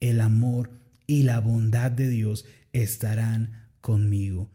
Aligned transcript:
el 0.00 0.20
amor 0.20 0.70
y 1.06 1.22
la 1.22 1.40
bondad 1.40 1.90
de 1.90 2.08
Dios 2.08 2.44
estarán 2.72 3.68
conmigo. 3.80 4.50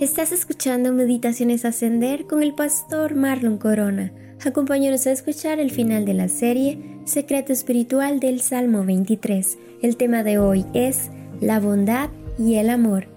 Estás 0.00 0.32
escuchando 0.32 0.92
Meditaciones 0.92 1.64
Ascender 1.64 2.26
con 2.26 2.42
el 2.42 2.54
pastor 2.54 3.14
Marlon 3.14 3.56
Corona. 3.58 4.12
Acompáñanos 4.44 5.06
a 5.06 5.12
escuchar 5.12 5.58
el 5.58 5.70
final 5.70 6.04
de 6.04 6.14
la 6.14 6.28
serie 6.28 7.00
Secreto 7.06 7.52
Espiritual 7.52 8.20
del 8.20 8.40
Salmo 8.40 8.84
23. 8.84 9.58
El 9.82 9.96
tema 9.96 10.22
de 10.22 10.38
hoy 10.38 10.66
es 10.74 11.10
la 11.40 11.60
bondad 11.60 12.10
y 12.38 12.56
el 12.56 12.68
amor. 12.68 13.15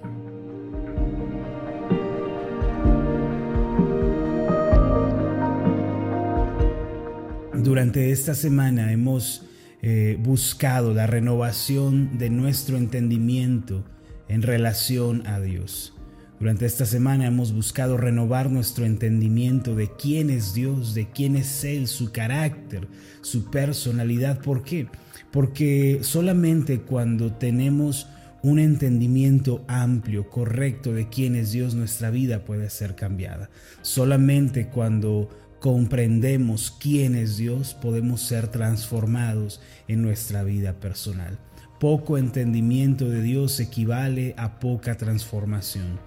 Durante 7.69 8.09
esta 8.09 8.33
semana 8.33 8.91
hemos 8.91 9.43
eh, 9.83 10.17
buscado 10.19 10.95
la 10.95 11.05
renovación 11.05 12.17
de 12.17 12.31
nuestro 12.31 12.77
entendimiento 12.77 13.85
en 14.27 14.41
relación 14.41 15.27
a 15.27 15.39
Dios. 15.39 15.93
Durante 16.39 16.65
esta 16.65 16.87
semana 16.87 17.27
hemos 17.27 17.53
buscado 17.53 17.95
renovar 17.95 18.49
nuestro 18.49 18.85
entendimiento 18.87 19.75
de 19.75 19.87
quién 19.87 20.31
es 20.31 20.55
Dios, 20.55 20.95
de 20.95 21.11
quién 21.11 21.35
es 21.35 21.63
Él, 21.63 21.87
su 21.87 22.11
carácter, 22.11 22.87
su 23.21 23.51
personalidad. 23.51 24.41
¿Por 24.41 24.63
qué? 24.63 24.87
Porque 25.31 25.99
solamente 26.01 26.81
cuando 26.81 27.33
tenemos 27.33 28.07
un 28.41 28.57
entendimiento 28.57 29.63
amplio, 29.67 30.27
correcto 30.27 30.91
de 30.91 31.07
quién 31.07 31.35
es 31.35 31.51
Dios, 31.51 31.75
nuestra 31.75 32.09
vida 32.09 32.45
puede 32.45 32.67
ser 32.71 32.95
cambiada. 32.95 33.51
Solamente 33.83 34.69
cuando 34.69 35.29
comprendemos 35.59 36.75
quién 36.79 37.15
es 37.15 37.37
Dios, 37.37 37.73
podemos 37.73 38.21
ser 38.21 38.47
transformados 38.47 39.61
en 39.87 40.01
nuestra 40.01 40.43
vida 40.43 40.73
personal. 40.79 41.37
Poco 41.79 42.17
entendimiento 42.17 43.09
de 43.09 43.21
Dios 43.21 43.59
equivale 43.59 44.33
a 44.37 44.59
poca 44.59 44.97
transformación. 44.97 45.99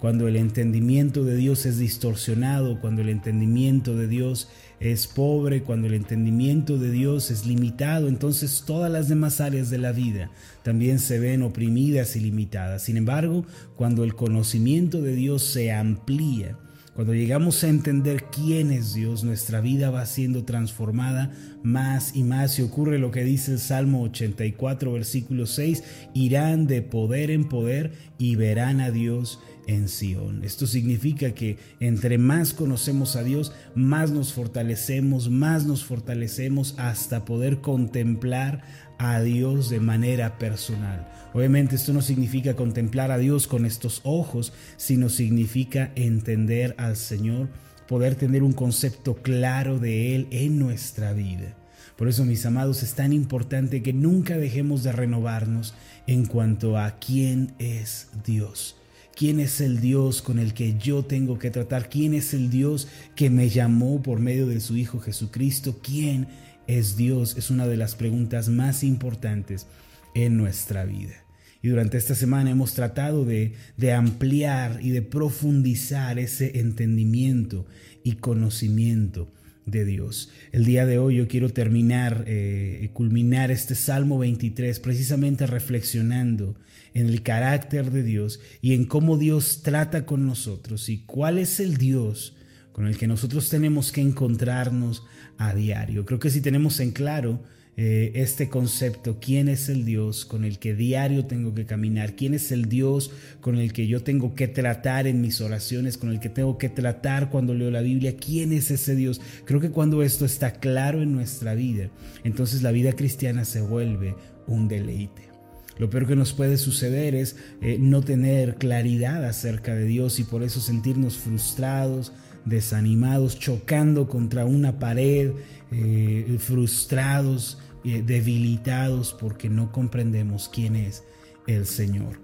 Cuando 0.00 0.28
el 0.28 0.36
entendimiento 0.36 1.24
de 1.24 1.36
Dios 1.36 1.66
es 1.66 1.78
distorsionado, 1.78 2.80
cuando 2.80 3.02
el 3.02 3.10
entendimiento 3.10 3.94
de 3.94 4.08
Dios 4.08 4.48
es 4.80 5.06
pobre, 5.06 5.62
cuando 5.62 5.88
el 5.88 5.94
entendimiento 5.94 6.78
de 6.78 6.90
Dios 6.90 7.30
es 7.30 7.44
limitado, 7.44 8.08
entonces 8.08 8.64
todas 8.66 8.90
las 8.90 9.08
demás 9.08 9.42
áreas 9.42 9.68
de 9.68 9.76
la 9.76 9.92
vida 9.92 10.30
también 10.62 11.00
se 11.00 11.18
ven 11.18 11.42
oprimidas 11.42 12.16
y 12.16 12.20
limitadas. 12.20 12.84
Sin 12.84 12.96
embargo, 12.96 13.44
cuando 13.76 14.02
el 14.02 14.14
conocimiento 14.14 15.02
de 15.02 15.14
Dios 15.14 15.44
se 15.44 15.70
amplía, 15.70 16.56
cuando 17.00 17.14
llegamos 17.14 17.64
a 17.64 17.68
entender 17.68 18.24
quién 18.24 18.70
es 18.70 18.92
Dios, 18.92 19.24
nuestra 19.24 19.62
vida 19.62 19.88
va 19.88 20.04
siendo 20.04 20.44
transformada 20.44 21.32
más 21.62 22.14
y 22.14 22.24
más. 22.24 22.58
Y 22.58 22.62
ocurre 22.62 22.98
lo 22.98 23.10
que 23.10 23.24
dice 23.24 23.52
el 23.52 23.58
Salmo 23.58 24.02
84, 24.02 24.92
versículo 24.92 25.46
6, 25.46 25.82
irán 26.12 26.66
de 26.66 26.82
poder 26.82 27.30
en 27.30 27.48
poder 27.48 27.92
y 28.18 28.36
verán 28.36 28.82
a 28.82 28.90
Dios 28.90 29.40
en 29.66 29.88
Sion. 29.88 30.44
Esto 30.44 30.66
significa 30.66 31.30
que 31.30 31.56
entre 31.80 32.18
más 32.18 32.52
conocemos 32.52 33.16
a 33.16 33.22
Dios, 33.22 33.52
más 33.74 34.10
nos 34.10 34.34
fortalecemos, 34.34 35.30
más 35.30 35.64
nos 35.64 35.82
fortalecemos 35.86 36.74
hasta 36.76 37.24
poder 37.24 37.62
contemplar 37.62 38.62
a 39.02 39.22
Dios 39.22 39.70
de 39.70 39.80
manera 39.80 40.38
personal. 40.38 41.08
Obviamente 41.32 41.74
esto 41.74 41.94
no 41.94 42.02
significa 42.02 42.54
contemplar 42.54 43.10
a 43.10 43.16
Dios 43.16 43.46
con 43.46 43.64
estos 43.64 44.02
ojos, 44.04 44.52
sino 44.76 45.08
significa 45.08 45.90
entender 45.94 46.74
al 46.76 46.96
Señor, 46.96 47.48
poder 47.88 48.14
tener 48.14 48.42
un 48.42 48.52
concepto 48.52 49.14
claro 49.14 49.78
de 49.78 50.14
Él 50.14 50.28
en 50.30 50.58
nuestra 50.58 51.14
vida. 51.14 51.56
Por 51.96 52.08
eso, 52.08 52.26
mis 52.26 52.44
amados, 52.44 52.82
es 52.82 52.92
tan 52.92 53.14
importante 53.14 53.82
que 53.82 53.94
nunca 53.94 54.36
dejemos 54.36 54.82
de 54.82 54.92
renovarnos 54.92 55.74
en 56.06 56.26
cuanto 56.26 56.76
a 56.76 56.98
quién 56.98 57.54
es 57.58 58.08
Dios. 58.26 58.76
¿Quién 59.16 59.40
es 59.40 59.62
el 59.62 59.80
Dios 59.80 60.20
con 60.20 60.38
el 60.38 60.52
que 60.52 60.76
yo 60.78 61.04
tengo 61.04 61.38
que 61.38 61.50
tratar? 61.50 61.88
¿Quién 61.88 62.12
es 62.12 62.34
el 62.34 62.50
Dios 62.50 62.86
que 63.14 63.30
me 63.30 63.48
llamó 63.48 64.02
por 64.02 64.18
medio 64.20 64.46
de 64.46 64.60
su 64.60 64.76
Hijo 64.76 65.00
Jesucristo? 65.00 65.78
¿Quién 65.82 66.28
es 66.70 66.96
Dios? 66.96 67.36
Es 67.36 67.50
una 67.50 67.66
de 67.66 67.76
las 67.76 67.94
preguntas 67.94 68.48
más 68.48 68.84
importantes 68.84 69.66
en 70.14 70.36
nuestra 70.36 70.84
vida. 70.84 71.24
Y 71.62 71.68
durante 71.68 71.98
esta 71.98 72.14
semana 72.14 72.50
hemos 72.50 72.74
tratado 72.74 73.24
de, 73.24 73.54
ampliar 73.94 74.78
y 74.82 74.90
de 74.90 75.02
profundizar 75.02 76.18
ese 76.18 76.58
entendimiento 76.58 77.66
y 78.02 78.12
conocimiento 78.12 79.30
de 79.66 79.84
Dios. 79.84 80.30
El 80.52 80.64
día 80.64 80.86
de 80.86 80.98
hoy 80.98 81.16
yo 81.16 81.28
quiero 81.28 81.50
terminar, 81.50 82.24
eh, 82.26 82.88
culminar 82.94 83.50
este 83.50 83.74
Salmo 83.74 84.18
23 84.18 84.80
precisamente 84.80 85.46
reflexionando 85.46 86.56
en 86.94 87.06
el 87.08 87.22
carácter 87.22 87.90
de 87.90 88.02
Dios 88.02 88.40
y 88.62 88.72
en 88.72 88.86
cómo 88.86 89.18
Dios 89.18 89.60
trata 89.62 90.06
con 90.06 90.26
nosotros 90.26 90.88
y 90.88 91.04
cuál 91.04 91.38
es 91.38 91.60
el 91.60 91.76
Dios 91.76 92.34
con 92.72 92.86
el 92.86 92.96
que 92.96 93.06
nosotros 93.06 93.48
tenemos 93.48 93.92
que 93.92 94.00
encontrarnos 94.00 95.04
a 95.38 95.54
diario. 95.54 96.04
Creo 96.04 96.18
que 96.18 96.30
si 96.30 96.40
tenemos 96.40 96.80
en 96.80 96.92
claro 96.92 97.40
eh, 97.76 98.12
este 98.14 98.48
concepto, 98.48 99.18
quién 99.20 99.48
es 99.48 99.68
el 99.68 99.84
Dios 99.84 100.26
con 100.26 100.44
el 100.44 100.58
que 100.58 100.74
diario 100.74 101.24
tengo 101.24 101.54
que 101.54 101.64
caminar, 101.64 102.14
quién 102.14 102.34
es 102.34 102.52
el 102.52 102.68
Dios 102.68 103.10
con 103.40 103.56
el 103.56 103.72
que 103.72 103.86
yo 103.86 104.02
tengo 104.02 104.34
que 104.34 104.48
tratar 104.48 105.06
en 105.06 105.20
mis 105.20 105.40
oraciones, 105.40 105.96
con 105.96 106.10
el 106.10 106.20
que 106.20 106.28
tengo 106.28 106.58
que 106.58 106.68
tratar 106.68 107.30
cuando 107.30 107.54
leo 107.54 107.70
la 107.70 107.80
Biblia, 107.80 108.16
quién 108.16 108.52
es 108.52 108.70
ese 108.70 108.94
Dios. 108.96 109.20
Creo 109.46 109.60
que 109.60 109.70
cuando 109.70 110.02
esto 110.02 110.24
está 110.24 110.52
claro 110.52 111.00
en 111.00 111.12
nuestra 111.12 111.54
vida, 111.54 111.88
entonces 112.22 112.62
la 112.62 112.72
vida 112.72 112.92
cristiana 112.92 113.44
se 113.44 113.62
vuelve 113.62 114.14
un 114.46 114.68
deleite. 114.68 115.30
Lo 115.78 115.88
peor 115.88 116.06
que 116.06 116.16
nos 116.16 116.34
puede 116.34 116.58
suceder 116.58 117.14
es 117.14 117.36
eh, 117.62 117.78
no 117.80 118.02
tener 118.02 118.56
claridad 118.56 119.24
acerca 119.24 119.74
de 119.74 119.86
Dios 119.86 120.18
y 120.18 120.24
por 120.24 120.42
eso 120.42 120.60
sentirnos 120.60 121.16
frustrados, 121.16 122.12
desanimados, 122.44 123.38
chocando 123.38 124.08
contra 124.08 124.44
una 124.44 124.78
pared, 124.78 125.32
eh, 125.70 126.36
frustrados, 126.38 127.58
eh, 127.84 128.02
debilitados 128.04 129.16
porque 129.18 129.48
no 129.48 129.72
comprendemos 129.72 130.50
quién 130.52 130.76
es 130.76 131.04
el 131.46 131.66
Señor. 131.66 132.20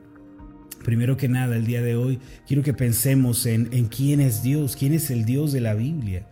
Primero 0.84 1.16
que 1.16 1.28
nada, 1.28 1.56
el 1.56 1.66
día 1.66 1.82
de 1.82 1.96
hoy 1.96 2.20
quiero 2.46 2.62
que 2.62 2.74
pensemos 2.74 3.46
en, 3.46 3.66
quién 3.86 4.20
es 4.20 4.42
Dios, 4.42 4.76
quién 4.76 4.92
es 4.92 5.10
el 5.10 5.24
Dios 5.24 5.52
de 5.52 5.60
la 5.60 5.74
Biblia, 5.74 6.28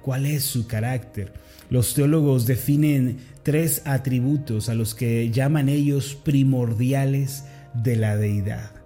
cuál 0.00 0.24
es 0.24 0.44
su 0.44 0.66
carácter. 0.66 1.34
Los 1.68 1.92
teólogos 1.92 2.46
definen 2.46 3.18
tres 3.42 3.82
atributos 3.84 4.70
a 4.70 4.74
los 4.74 4.94
que 4.94 5.30
llaman 5.30 5.68
ellos 5.68 6.14
primordiales 6.14 7.44
de 7.74 7.96
la 7.96 8.16
deidad. 8.16 8.77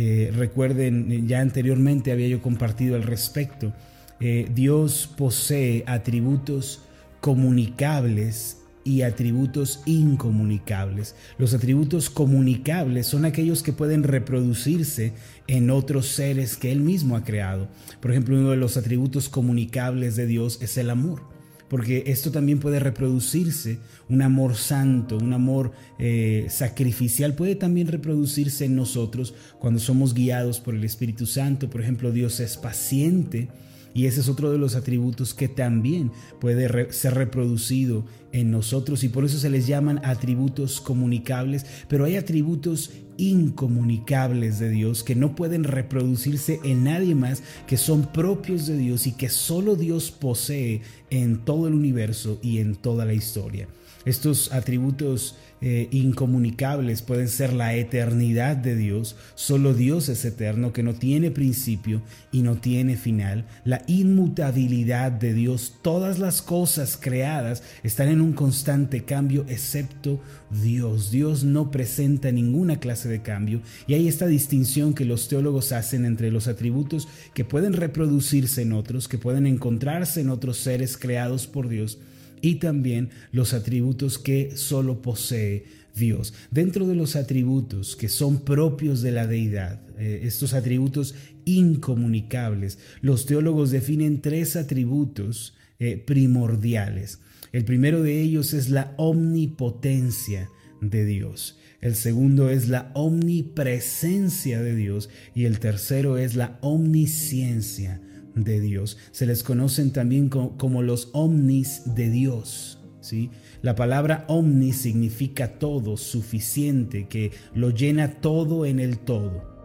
Eh, 0.00 0.30
recuerden, 0.32 1.26
ya 1.26 1.40
anteriormente 1.40 2.12
había 2.12 2.28
yo 2.28 2.40
compartido 2.40 2.94
al 2.94 3.02
respecto. 3.02 3.72
Eh, 4.20 4.48
Dios 4.54 5.12
posee 5.16 5.82
atributos 5.88 6.82
comunicables 7.20 8.58
y 8.84 9.02
atributos 9.02 9.82
incomunicables. 9.86 11.16
Los 11.36 11.52
atributos 11.52 12.10
comunicables 12.10 13.08
son 13.08 13.24
aquellos 13.24 13.64
que 13.64 13.72
pueden 13.72 14.04
reproducirse 14.04 15.14
en 15.48 15.68
otros 15.68 16.06
seres 16.06 16.56
que 16.56 16.70
Él 16.70 16.78
mismo 16.78 17.16
ha 17.16 17.24
creado. 17.24 17.66
Por 18.00 18.12
ejemplo, 18.12 18.38
uno 18.38 18.50
de 18.50 18.56
los 18.56 18.76
atributos 18.76 19.28
comunicables 19.28 20.14
de 20.14 20.28
Dios 20.28 20.60
es 20.62 20.78
el 20.78 20.90
amor 20.90 21.37
porque 21.68 22.04
esto 22.06 22.30
también 22.30 22.60
puede 22.60 22.80
reproducirse, 22.80 23.78
un 24.08 24.22
amor 24.22 24.56
santo, 24.56 25.18
un 25.18 25.32
amor 25.32 25.72
eh, 25.98 26.46
sacrificial, 26.48 27.34
puede 27.34 27.54
también 27.54 27.88
reproducirse 27.88 28.64
en 28.64 28.76
nosotros 28.76 29.34
cuando 29.58 29.80
somos 29.80 30.14
guiados 30.14 30.60
por 30.60 30.74
el 30.74 30.84
Espíritu 30.84 31.26
Santo. 31.26 31.68
Por 31.68 31.82
ejemplo, 31.82 32.10
Dios 32.12 32.40
es 32.40 32.56
paciente 32.56 33.48
y 33.94 34.06
ese 34.06 34.20
es 34.20 34.28
otro 34.28 34.50
de 34.50 34.58
los 34.58 34.76
atributos 34.76 35.34
que 35.34 35.48
también 35.48 36.12
puede 36.40 36.92
ser 36.92 37.14
reproducido 37.14 38.04
en 38.32 38.50
nosotros 38.50 39.04
y 39.04 39.08
por 39.08 39.24
eso 39.24 39.38
se 39.38 39.50
les 39.50 39.66
llaman 39.66 40.00
atributos 40.04 40.80
comunicables, 40.80 41.66
pero 41.88 42.04
hay 42.04 42.16
atributos 42.16 42.92
incomunicables 43.16 44.58
de 44.58 44.70
Dios 44.70 45.02
que 45.02 45.14
no 45.14 45.34
pueden 45.34 45.64
reproducirse 45.64 46.60
en 46.64 46.84
nadie 46.84 47.14
más, 47.14 47.42
que 47.66 47.76
son 47.76 48.12
propios 48.12 48.66
de 48.66 48.76
Dios 48.76 49.06
y 49.06 49.12
que 49.12 49.28
solo 49.28 49.76
Dios 49.76 50.10
posee 50.10 50.82
en 51.10 51.38
todo 51.44 51.66
el 51.66 51.74
universo 51.74 52.38
y 52.42 52.58
en 52.58 52.76
toda 52.76 53.04
la 53.04 53.14
historia. 53.14 53.68
Estos 54.04 54.52
atributos 54.52 55.36
eh, 55.60 55.88
incomunicables 55.90 57.02
pueden 57.02 57.28
ser 57.28 57.52
la 57.52 57.74
eternidad 57.74 58.56
de 58.56 58.76
Dios, 58.76 59.16
solo 59.34 59.74
Dios 59.74 60.08
es 60.08 60.24
eterno, 60.24 60.72
que 60.72 60.84
no 60.84 60.94
tiene 60.94 61.32
principio 61.32 62.00
y 62.30 62.42
no 62.42 62.56
tiene 62.58 62.96
final, 62.96 63.44
la 63.64 63.82
inmutabilidad 63.88 65.10
de 65.10 65.34
Dios, 65.34 65.74
todas 65.82 66.20
las 66.20 66.42
cosas 66.42 66.96
creadas 67.00 67.64
están 67.82 68.08
en 68.08 68.20
un 68.20 68.34
constante 68.34 69.02
cambio 69.02 69.44
excepto 69.48 70.20
Dios. 70.62 71.10
Dios 71.10 71.44
no 71.44 71.70
presenta 71.70 72.30
ninguna 72.30 72.78
clase 72.80 73.08
de 73.08 73.22
cambio. 73.22 73.60
Y 73.86 73.94
hay 73.94 74.08
esta 74.08 74.26
distinción 74.26 74.94
que 74.94 75.04
los 75.04 75.28
teólogos 75.28 75.72
hacen 75.72 76.04
entre 76.04 76.30
los 76.30 76.48
atributos 76.48 77.08
que 77.34 77.44
pueden 77.44 77.72
reproducirse 77.72 78.62
en 78.62 78.72
otros, 78.72 79.08
que 79.08 79.18
pueden 79.18 79.46
encontrarse 79.46 80.20
en 80.20 80.30
otros 80.30 80.58
seres 80.58 80.96
creados 80.96 81.46
por 81.46 81.68
Dios, 81.68 81.98
y 82.40 82.56
también 82.56 83.10
los 83.32 83.54
atributos 83.54 84.18
que 84.18 84.56
solo 84.56 85.02
posee 85.02 85.64
Dios. 85.94 86.34
Dentro 86.50 86.86
de 86.86 86.94
los 86.94 87.16
atributos 87.16 87.96
que 87.96 88.08
son 88.08 88.44
propios 88.44 89.02
de 89.02 89.12
la 89.12 89.26
deidad, 89.26 89.80
eh, 89.98 90.20
estos 90.24 90.54
atributos 90.54 91.14
incomunicables, 91.44 92.78
los 93.00 93.26
teólogos 93.26 93.70
definen 93.70 94.20
tres 94.20 94.56
atributos 94.56 95.54
eh, 95.78 95.96
primordiales. 95.96 97.20
El 97.52 97.64
primero 97.64 98.02
de 98.02 98.20
ellos 98.20 98.52
es 98.52 98.68
la 98.68 98.94
omnipotencia 98.96 100.48
de 100.80 101.04
Dios. 101.04 101.58
El 101.80 101.94
segundo 101.94 102.50
es 102.50 102.68
la 102.68 102.90
omnipresencia 102.94 104.60
de 104.62 104.74
Dios 104.74 105.10
y 105.34 105.44
el 105.44 105.60
tercero 105.60 106.18
es 106.18 106.34
la 106.34 106.58
omnisciencia 106.60 108.00
de 108.34 108.60
Dios. 108.60 108.98
Se 109.10 109.26
les 109.26 109.42
conocen 109.42 109.92
también 109.92 110.28
como, 110.28 110.82
los 110.82 111.10
omnis 111.12 111.82
de 111.94 112.10
Dios. 112.10 112.78
¿sí? 113.00 113.30
La 113.62 113.74
palabra 113.74 114.24
omnis 114.28 114.76
significa 114.76 115.58
todo, 115.58 115.96
suficiente, 115.96 117.08
que 117.08 117.32
lo 117.54 117.70
llena 117.70 118.20
todo 118.20 118.66
en 118.66 118.80
el 118.80 118.98
todo. 118.98 119.58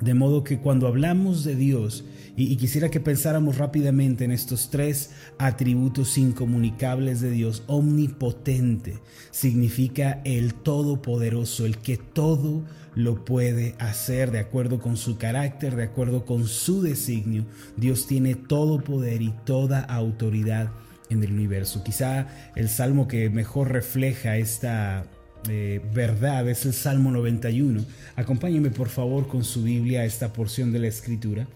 De 0.00 0.14
modo 0.14 0.44
que 0.44 0.60
cuando 0.60 0.86
hablamos 0.86 1.44
de 1.44 1.56
Dios, 1.56 2.04
y, 2.36 2.56
quisiera 2.56 2.90
que 2.90 3.00
pensáramos 3.00 3.58
rápidamente 3.58 4.24
en 4.24 4.32
estos 4.32 4.70
tres 4.70 5.10
atributos 5.38 6.16
incomunicables 6.18 7.20
de 7.20 7.30
Dios, 7.30 7.62
omnipotente 7.66 8.98
significa 9.30 10.20
el 10.24 10.54
todopoderoso, 10.54 11.66
el 11.66 11.78
que 11.78 11.96
todo 11.96 12.64
lo 12.94 13.24
puede 13.24 13.74
hacer 13.78 14.30
de 14.30 14.40
acuerdo 14.40 14.80
con 14.80 14.96
su 14.96 15.16
carácter, 15.18 15.76
de 15.76 15.84
acuerdo 15.84 16.24
con 16.24 16.46
su 16.46 16.82
designio. 16.82 17.44
Dios 17.76 18.06
tiene 18.06 18.34
todo 18.34 18.80
poder 18.80 19.22
y 19.22 19.34
toda 19.44 19.80
autoridad 19.80 20.70
en 21.08 21.22
el 21.22 21.32
universo. 21.32 21.82
Quizá 21.84 22.28
el 22.56 22.68
salmo 22.68 23.08
que 23.08 23.30
mejor 23.30 23.70
refleja 23.72 24.36
esta 24.36 25.04
eh, 25.48 25.80
verdad 25.94 26.48
es 26.48 26.66
el 26.66 26.74
Salmo 26.74 27.10
91. 27.10 27.84
Acompáñeme 28.16 28.70
por 28.70 28.88
favor 28.88 29.26
con 29.26 29.44
su 29.44 29.62
Biblia 29.62 30.00
a 30.00 30.04
esta 30.04 30.32
porción 30.32 30.72
de 30.72 30.80
la 30.80 30.88
Escritura. 30.88 31.46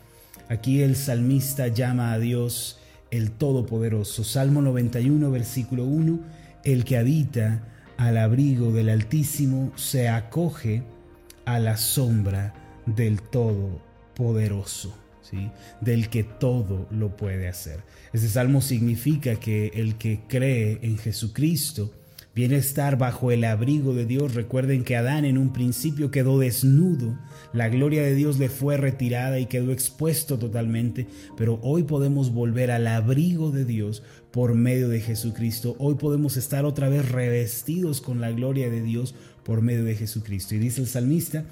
Aquí 0.48 0.82
el 0.82 0.94
salmista 0.94 1.68
llama 1.68 2.12
a 2.12 2.18
Dios 2.18 2.78
el 3.10 3.30
Todopoderoso. 3.30 4.24
Salmo 4.24 4.60
91, 4.60 5.30
versículo 5.30 5.84
1. 5.84 6.20
El 6.64 6.84
que 6.84 6.98
habita 6.98 7.68
al 7.96 8.18
abrigo 8.18 8.72
del 8.72 8.90
Altísimo 8.90 9.72
se 9.76 10.08
acoge 10.08 10.82
a 11.46 11.58
la 11.58 11.76
sombra 11.76 12.54
del 12.84 13.22
Todopoderoso. 13.22 14.94
¿sí? 15.22 15.50
Del 15.80 16.10
que 16.10 16.24
todo 16.24 16.86
lo 16.90 17.16
puede 17.16 17.48
hacer. 17.48 17.80
Este 18.12 18.28
salmo 18.28 18.60
significa 18.60 19.36
que 19.36 19.68
el 19.74 19.96
que 19.96 20.20
cree 20.28 20.78
en 20.82 20.98
Jesucristo, 20.98 21.90
viene 22.34 22.56
a 22.56 22.58
estar 22.58 22.98
bajo 22.98 23.30
el 23.30 23.44
abrigo 23.44 23.94
de 23.94 24.06
Dios. 24.06 24.34
Recuerden 24.34 24.84
que 24.84 24.96
Adán 24.96 25.24
en 25.24 25.38
un 25.38 25.52
principio 25.52 26.10
quedó 26.10 26.38
desnudo, 26.38 27.18
la 27.52 27.68
gloria 27.68 28.02
de 28.02 28.14
Dios 28.14 28.38
le 28.38 28.48
fue 28.48 28.76
retirada 28.76 29.38
y 29.38 29.46
quedó 29.46 29.72
expuesto 29.72 30.38
totalmente, 30.38 31.06
pero 31.36 31.60
hoy 31.62 31.84
podemos 31.84 32.32
volver 32.32 32.70
al 32.70 32.86
abrigo 32.86 33.50
de 33.50 33.64
Dios 33.64 34.02
por 34.32 34.54
medio 34.54 34.88
de 34.88 35.00
Jesucristo. 35.00 35.76
Hoy 35.78 35.94
podemos 35.94 36.36
estar 36.36 36.64
otra 36.64 36.88
vez 36.88 37.08
revestidos 37.08 38.00
con 38.00 38.20
la 38.20 38.32
gloria 38.32 38.68
de 38.68 38.82
Dios 38.82 39.14
por 39.44 39.62
medio 39.62 39.84
de 39.84 39.94
Jesucristo. 39.94 40.56
Y 40.56 40.58
dice 40.58 40.80
el 40.80 40.88
salmista, 40.88 41.44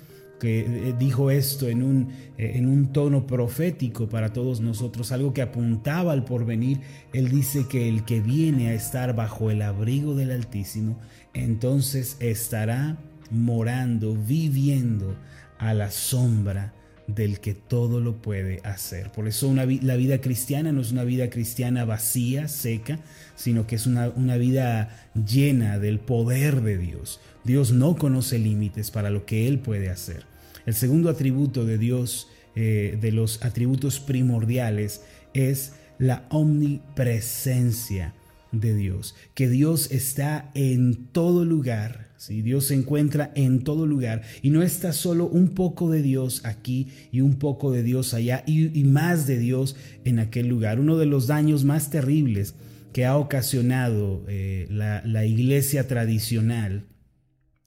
que 0.42 0.88
eh, 0.88 0.94
dijo 0.98 1.30
esto 1.30 1.68
en 1.68 1.84
un, 1.84 2.08
eh, 2.36 2.54
en 2.56 2.68
un 2.68 2.92
tono 2.92 3.28
profético 3.28 4.08
para 4.08 4.32
todos 4.32 4.60
nosotros, 4.60 5.12
algo 5.12 5.32
que 5.32 5.40
apuntaba 5.40 6.12
al 6.12 6.24
porvenir. 6.24 6.80
Él 7.12 7.28
dice 7.28 7.68
que 7.68 7.88
el 7.88 8.04
que 8.04 8.20
viene 8.20 8.70
a 8.70 8.74
estar 8.74 9.14
bajo 9.14 9.52
el 9.52 9.62
abrigo 9.62 10.16
del 10.16 10.32
Altísimo, 10.32 10.98
entonces 11.32 12.16
estará 12.18 12.98
morando, 13.30 14.16
viviendo 14.16 15.14
a 15.58 15.74
la 15.74 15.92
sombra 15.92 16.74
del 17.06 17.38
que 17.38 17.54
todo 17.54 18.00
lo 18.00 18.20
puede 18.20 18.58
hacer. 18.64 19.12
Por 19.12 19.28
eso 19.28 19.46
una, 19.46 19.64
la 19.64 19.94
vida 19.94 20.20
cristiana 20.20 20.72
no 20.72 20.80
es 20.80 20.90
una 20.90 21.04
vida 21.04 21.30
cristiana 21.30 21.84
vacía, 21.84 22.48
seca, 22.48 22.98
sino 23.36 23.68
que 23.68 23.76
es 23.76 23.86
una, 23.86 24.08
una 24.08 24.36
vida 24.38 25.08
llena 25.14 25.78
del 25.78 26.00
poder 26.00 26.62
de 26.62 26.78
Dios. 26.78 27.20
Dios 27.44 27.70
no 27.70 27.94
conoce 27.94 28.40
límites 28.40 28.90
para 28.90 29.08
lo 29.08 29.24
que 29.24 29.46
Él 29.46 29.60
puede 29.60 29.88
hacer. 29.88 30.31
El 30.66 30.74
segundo 30.74 31.10
atributo 31.10 31.64
de 31.64 31.78
Dios, 31.78 32.28
eh, 32.54 32.98
de 33.00 33.12
los 33.12 33.42
atributos 33.44 34.00
primordiales, 34.00 35.02
es 35.34 35.72
la 35.98 36.26
omnipresencia 36.30 38.14
de 38.52 38.74
Dios, 38.74 39.14
que 39.34 39.48
Dios 39.48 39.90
está 39.90 40.50
en 40.54 41.06
todo 41.06 41.44
lugar, 41.44 42.10
si 42.18 42.42
Dios 42.42 42.66
se 42.66 42.74
encuentra 42.74 43.32
en 43.34 43.64
todo 43.64 43.86
lugar 43.86 44.22
y 44.42 44.50
no 44.50 44.62
está 44.62 44.92
solo 44.92 45.26
un 45.26 45.48
poco 45.48 45.90
de 45.90 46.02
Dios 46.02 46.42
aquí 46.44 46.88
y 47.10 47.22
un 47.22 47.36
poco 47.38 47.72
de 47.72 47.82
Dios 47.82 48.14
allá 48.14 48.44
y, 48.46 48.84
más 48.84 49.26
de 49.26 49.38
Dios 49.38 49.74
en 50.04 50.18
aquel 50.18 50.48
lugar. 50.48 50.78
Uno 50.78 50.98
de 50.98 51.06
los 51.06 51.26
daños 51.26 51.64
más 51.64 51.90
terribles 51.90 52.54
que 52.92 53.06
ha 53.06 53.16
ocasionado 53.16 54.24
eh, 54.28 54.66
la 54.70 55.24
iglesia 55.24 55.88
tradicional 55.88 56.84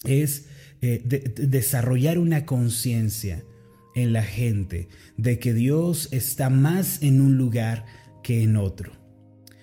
es 0.04 0.46
desarrollar 1.08 2.18
una 2.20 2.46
conciencia 2.46 3.44
en 3.96 4.14
la 4.14 4.24
gente 4.24 4.90
de 5.18 5.40
que 5.40 5.54
Dios 5.54 6.10
está 6.12 6.50
más 6.50 7.02
en 7.02 7.22
un 7.22 7.38
lugar 7.38 7.86
que 8.24 8.44
en 8.44 8.58
otro. 8.58 8.92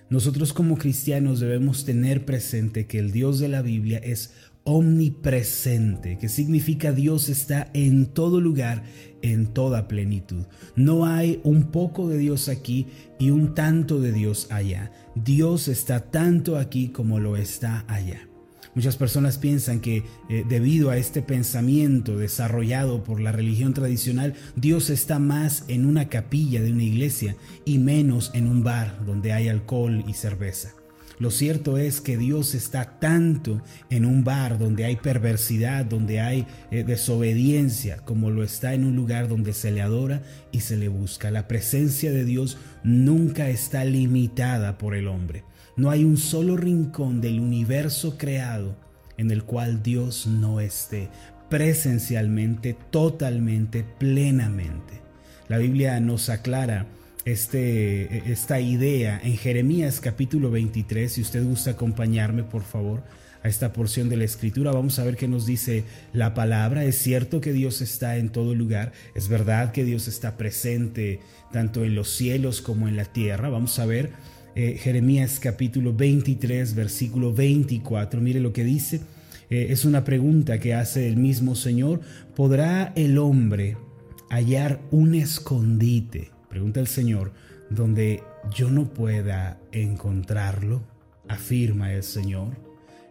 Nosotros 0.08 0.52
como 0.52 0.76
cristianos 0.76 1.40
debemos 1.40 1.84
tener 1.84 2.24
presente 2.24 2.86
que 2.86 2.98
el 2.98 3.12
Dios 3.12 3.38
de 3.38 3.48
la 3.48 3.62
Biblia 3.62 3.98
es 3.98 4.32
omnipresente, 4.64 6.18
que 6.18 6.28
significa 6.28 6.92
Dios 6.92 7.28
está 7.28 7.70
en 7.74 8.06
todo 8.06 8.40
lugar, 8.40 8.84
en 9.22 9.46
toda 9.46 9.88
plenitud. 9.88 10.44
No 10.76 11.06
hay 11.06 11.40
un 11.44 11.70
poco 11.70 12.08
de 12.08 12.18
Dios 12.18 12.48
aquí 12.48 12.86
y 13.18 13.30
un 13.30 13.54
tanto 13.54 14.00
de 14.00 14.12
Dios 14.12 14.48
allá. 14.50 14.92
Dios 15.14 15.68
está 15.68 16.10
tanto 16.10 16.58
aquí 16.58 16.88
como 16.88 17.18
lo 17.18 17.36
está 17.36 17.84
allá. 17.88 18.28
Muchas 18.74 18.96
personas 18.96 19.36
piensan 19.36 19.80
que 19.80 20.04
eh, 20.30 20.44
debido 20.48 20.88
a 20.88 20.96
este 20.96 21.20
pensamiento 21.20 22.16
desarrollado 22.16 23.04
por 23.04 23.20
la 23.20 23.30
religión 23.30 23.74
tradicional, 23.74 24.32
Dios 24.56 24.88
está 24.88 25.18
más 25.18 25.64
en 25.68 25.84
una 25.84 26.08
capilla 26.08 26.62
de 26.62 26.72
una 26.72 26.82
iglesia 26.82 27.36
y 27.66 27.78
menos 27.78 28.30
en 28.32 28.46
un 28.46 28.64
bar 28.64 29.04
donde 29.04 29.34
hay 29.34 29.48
alcohol 29.48 30.02
y 30.08 30.14
cerveza. 30.14 30.72
Lo 31.18 31.30
cierto 31.30 31.76
es 31.76 32.00
que 32.00 32.16
Dios 32.16 32.54
está 32.54 32.98
tanto 32.98 33.62
en 33.90 34.06
un 34.06 34.24
bar 34.24 34.58
donde 34.58 34.86
hay 34.86 34.96
perversidad, 34.96 35.84
donde 35.84 36.20
hay 36.20 36.46
eh, 36.70 36.82
desobediencia, 36.82 37.98
como 37.98 38.30
lo 38.30 38.42
está 38.42 38.72
en 38.72 38.84
un 38.84 38.96
lugar 38.96 39.28
donde 39.28 39.52
se 39.52 39.70
le 39.70 39.82
adora 39.82 40.22
y 40.50 40.60
se 40.60 40.78
le 40.78 40.88
busca. 40.88 41.30
La 41.30 41.46
presencia 41.46 42.10
de 42.10 42.24
Dios 42.24 42.56
nunca 42.82 43.50
está 43.50 43.84
limitada 43.84 44.78
por 44.78 44.94
el 44.94 45.08
hombre. 45.08 45.44
No 45.74 45.90
hay 45.90 46.04
un 46.04 46.18
solo 46.18 46.56
rincón 46.56 47.22
del 47.22 47.40
universo 47.40 48.18
creado 48.18 48.76
en 49.16 49.30
el 49.30 49.44
cual 49.44 49.82
Dios 49.82 50.26
no 50.26 50.60
esté 50.60 51.08
presencialmente, 51.48 52.76
totalmente, 52.90 53.82
plenamente. 53.82 55.00
La 55.48 55.58
Biblia 55.58 55.98
nos 56.00 56.28
aclara 56.28 56.86
este, 57.24 58.30
esta 58.30 58.60
idea 58.60 59.20
en 59.22 59.36
Jeremías 59.36 60.00
capítulo 60.00 60.50
23. 60.50 61.10
Si 61.10 61.22
usted 61.22 61.42
gusta 61.44 61.70
acompañarme, 61.70 62.42
por 62.42 62.62
favor, 62.62 63.02
a 63.42 63.48
esta 63.48 63.72
porción 63.72 64.08
de 64.08 64.16
la 64.16 64.24
escritura, 64.24 64.72
vamos 64.72 64.98
a 64.98 65.04
ver 65.04 65.16
qué 65.16 65.26
nos 65.26 65.46
dice 65.46 65.84
la 66.12 66.34
palabra. 66.34 66.84
Es 66.84 66.96
cierto 66.96 67.40
que 67.40 67.52
Dios 67.52 67.80
está 67.80 68.16
en 68.16 68.28
todo 68.28 68.54
lugar, 68.54 68.92
es 69.14 69.28
verdad 69.28 69.72
que 69.72 69.84
Dios 69.84 70.06
está 70.06 70.36
presente 70.36 71.20
tanto 71.50 71.84
en 71.84 71.94
los 71.94 72.10
cielos 72.10 72.60
como 72.60 72.88
en 72.88 72.96
la 72.96 73.06
tierra. 73.06 73.48
Vamos 73.48 73.78
a 73.78 73.86
ver 73.86 74.10
eh, 74.54 74.76
Jeremías 74.78 75.40
capítulo 75.40 75.94
23, 75.94 76.74
versículo 76.74 77.32
24. 77.32 78.20
Mire 78.20 78.40
lo 78.40 78.52
que 78.52 78.64
dice. 78.64 79.00
Eh, 79.48 79.68
es 79.70 79.84
una 79.84 80.04
pregunta 80.04 80.60
que 80.60 80.74
hace 80.74 81.08
el 81.08 81.16
mismo 81.16 81.54
Señor. 81.54 82.00
¿Podrá 82.34 82.92
el 82.96 83.18
hombre 83.18 83.76
hallar 84.28 84.80
un 84.90 85.14
escondite? 85.14 86.30
Pregunta 86.48 86.80
el 86.80 86.86
Señor, 86.86 87.32
donde 87.70 88.22
yo 88.54 88.70
no 88.70 88.92
pueda 88.92 89.58
encontrarlo, 89.72 90.82
afirma 91.28 91.92
el 91.92 92.02
Señor. 92.02 92.48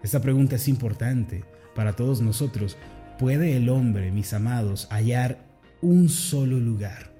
Esta 0.03 0.21
pregunta 0.21 0.57
es 0.57 0.67
importante 0.67 1.43
para 1.75 1.95
todos 1.95 2.21
nosotros. 2.21 2.77
¿Puede 3.17 3.55
el 3.55 3.69
hombre, 3.69 4.11
mis 4.11 4.33
amados, 4.33 4.87
hallar 4.91 5.39
un 5.81 6.09
solo 6.09 6.59
lugar 6.59 7.11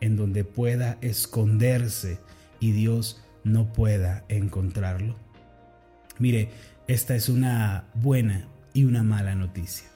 en 0.00 0.16
donde 0.16 0.42
pueda 0.44 0.98
esconderse 1.00 2.18
y 2.58 2.72
Dios 2.72 3.22
no 3.44 3.72
pueda 3.72 4.24
encontrarlo? 4.28 5.16
Mire, 6.18 6.50
esta 6.88 7.14
es 7.14 7.28
una 7.28 7.84
buena 7.94 8.48
y 8.74 8.84
una 8.84 9.02
mala 9.02 9.34
noticia. 9.34 9.92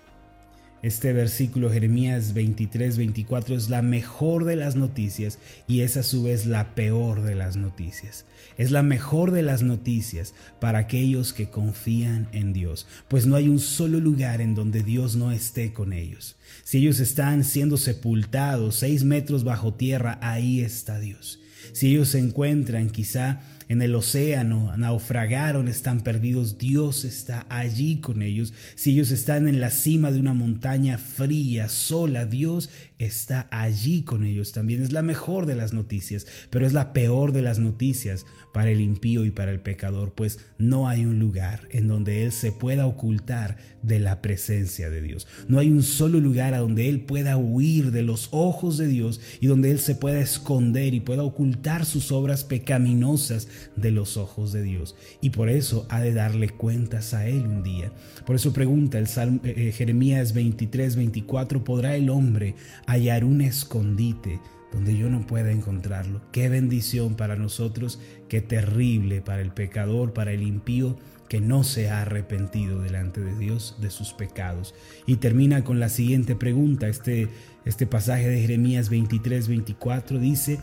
Este 0.82 1.12
versículo 1.12 1.70
Jeremías 1.70 2.32
23, 2.32 2.96
24 2.96 3.56
es 3.56 3.70
la 3.70 3.82
mejor 3.82 4.44
de 4.44 4.56
las 4.56 4.76
noticias 4.76 5.38
y 5.66 5.80
es 5.80 5.96
a 5.96 6.02
su 6.02 6.22
vez 6.22 6.46
la 6.46 6.74
peor 6.74 7.22
de 7.22 7.34
las 7.34 7.56
noticias. 7.56 8.24
Es 8.56 8.70
la 8.70 8.82
mejor 8.82 9.32
de 9.32 9.42
las 9.42 9.62
noticias 9.62 10.34
para 10.60 10.78
aquellos 10.78 11.32
que 11.32 11.50
confían 11.50 12.28
en 12.32 12.52
Dios, 12.52 12.86
pues 13.08 13.26
no 13.26 13.36
hay 13.36 13.48
un 13.48 13.58
solo 13.58 13.98
lugar 13.98 14.40
en 14.40 14.54
donde 14.54 14.82
Dios 14.82 15.16
no 15.16 15.32
esté 15.32 15.72
con 15.72 15.92
ellos. 15.92 16.36
Si 16.62 16.78
ellos 16.78 17.00
están 17.00 17.42
siendo 17.42 17.78
sepultados 17.78 18.76
seis 18.76 19.02
metros 19.02 19.44
bajo 19.44 19.74
tierra, 19.74 20.18
ahí 20.20 20.60
está 20.60 21.00
Dios. 21.00 21.40
Si 21.72 21.88
ellos 21.88 22.08
se 22.08 22.18
encuentran 22.18 22.90
quizá 22.90 23.40
en 23.68 23.82
el 23.82 23.94
océano, 23.94 24.76
naufragaron, 24.76 25.68
están 25.68 26.02
perdidos, 26.02 26.56
Dios 26.56 27.04
está 27.04 27.46
allí 27.48 27.96
con 27.96 28.22
ellos. 28.22 28.52
Si 28.76 28.92
ellos 28.92 29.10
están 29.10 29.48
en 29.48 29.60
la 29.60 29.70
cima 29.70 30.12
de 30.12 30.20
una 30.20 30.34
montaña 30.34 30.98
fría, 30.98 31.68
sola, 31.68 32.26
Dios 32.26 32.70
está 32.98 33.48
allí 33.50 34.02
con 34.02 34.24
ellos. 34.24 34.52
También 34.52 34.82
es 34.82 34.92
la 34.92 35.02
mejor 35.02 35.46
de 35.46 35.56
las 35.56 35.72
noticias, 35.72 36.26
pero 36.50 36.66
es 36.66 36.72
la 36.72 36.92
peor 36.92 37.32
de 37.32 37.42
las 37.42 37.58
noticias 37.58 38.26
para 38.52 38.70
el 38.70 38.80
impío 38.80 39.24
y 39.26 39.30
para 39.30 39.52
el 39.52 39.60
pecador, 39.60 40.12
pues 40.14 40.38
no 40.56 40.88
hay 40.88 41.04
un 41.04 41.18
lugar 41.18 41.68
en 41.70 41.88
donde 41.88 42.24
Él 42.24 42.32
se 42.32 42.52
pueda 42.52 42.86
ocultar 42.86 43.58
de 43.82 44.00
la 44.00 44.22
presencia 44.22 44.88
de 44.88 45.02
Dios. 45.02 45.26
No 45.46 45.58
hay 45.58 45.70
un 45.70 45.82
solo 45.82 46.20
lugar 46.20 46.54
a 46.54 46.58
donde 46.58 46.88
Él 46.88 47.02
pueda 47.02 47.36
huir 47.36 47.92
de 47.92 48.02
los 48.02 48.28
ojos 48.32 48.78
de 48.78 48.86
Dios 48.86 49.20
y 49.40 49.46
donde 49.46 49.70
Él 49.70 49.78
se 49.78 49.94
pueda 49.94 50.20
esconder 50.20 50.94
y 50.94 51.00
pueda 51.00 51.22
ocultar 51.22 51.84
sus 51.84 52.10
obras 52.10 52.44
pecaminosas 52.44 53.46
de 53.76 53.90
los 53.90 54.16
ojos 54.16 54.52
de 54.52 54.62
Dios. 54.62 54.96
Y 55.20 55.30
por 55.30 55.50
eso 55.50 55.86
ha 55.90 56.00
de 56.00 56.14
darle 56.14 56.48
cuentas 56.48 57.12
a 57.12 57.28
Él 57.28 57.46
un 57.46 57.62
día. 57.62 57.92
Por 58.24 58.36
eso 58.36 58.52
pregunta 58.52 58.98
el 58.98 59.06
Salmo, 59.06 59.40
eh, 59.44 59.54
eh, 59.56 59.72
Jeremías 59.72 60.32
23, 60.32 60.96
24, 60.96 61.62
¿podrá 61.62 61.94
el 61.94 62.08
hombre 62.08 62.54
hallar 62.86 63.24
un 63.24 63.40
escondite? 63.40 64.40
donde 64.72 64.96
yo 64.96 65.08
no 65.08 65.26
pueda 65.26 65.52
encontrarlo. 65.52 66.20
Qué 66.32 66.50
bendición 66.50 67.14
para 67.14 67.36
nosotros, 67.36 67.98
qué 68.28 68.42
terrible 68.42 69.22
para 69.22 69.40
el 69.40 69.50
pecador, 69.50 70.12
para 70.12 70.32
el 70.32 70.42
impío 70.42 70.98
que 71.30 71.40
no 71.40 71.64
se 71.64 71.88
ha 71.88 72.02
arrepentido 72.02 72.82
delante 72.82 73.22
de 73.22 73.34
Dios 73.38 73.76
de 73.80 73.90
sus 73.90 74.12
pecados. 74.12 74.74
Y 75.06 75.16
termina 75.16 75.64
con 75.64 75.80
la 75.80 75.88
siguiente 75.88 76.36
pregunta. 76.36 76.88
Este, 76.88 77.28
este 77.64 77.86
pasaje 77.86 78.28
de 78.28 78.40
Jeremías 78.40 78.90
23, 78.90 79.48
24 79.48 80.18
dice, 80.18 80.60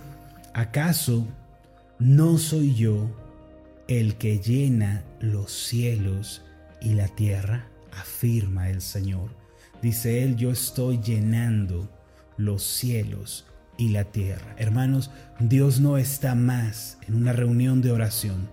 ¿acaso 0.53 1.27
no 1.97 2.37
soy 2.37 2.75
yo 2.75 3.09
el 3.87 4.15
que 4.15 4.37
llena 4.37 5.03
los 5.21 5.51
cielos 5.51 6.43
y 6.81 6.93
la 6.93 7.07
tierra? 7.07 7.69
afirma 7.91 8.69
el 8.69 8.81
Señor. 8.81 9.29
Dice 9.81 10.23
él, 10.23 10.35
yo 10.35 10.51
estoy 10.51 10.99
llenando 10.99 11.89
los 12.37 12.63
cielos 12.63 13.45
y 13.77 13.89
la 13.89 14.05
tierra. 14.05 14.55
Hermanos, 14.57 15.11
Dios 15.39 15.79
no 15.79 15.97
está 15.97 16.35
más 16.35 16.97
en 17.07 17.15
una 17.15 17.33
reunión 17.33 17.81
de 17.81 17.91
oración 17.91 18.49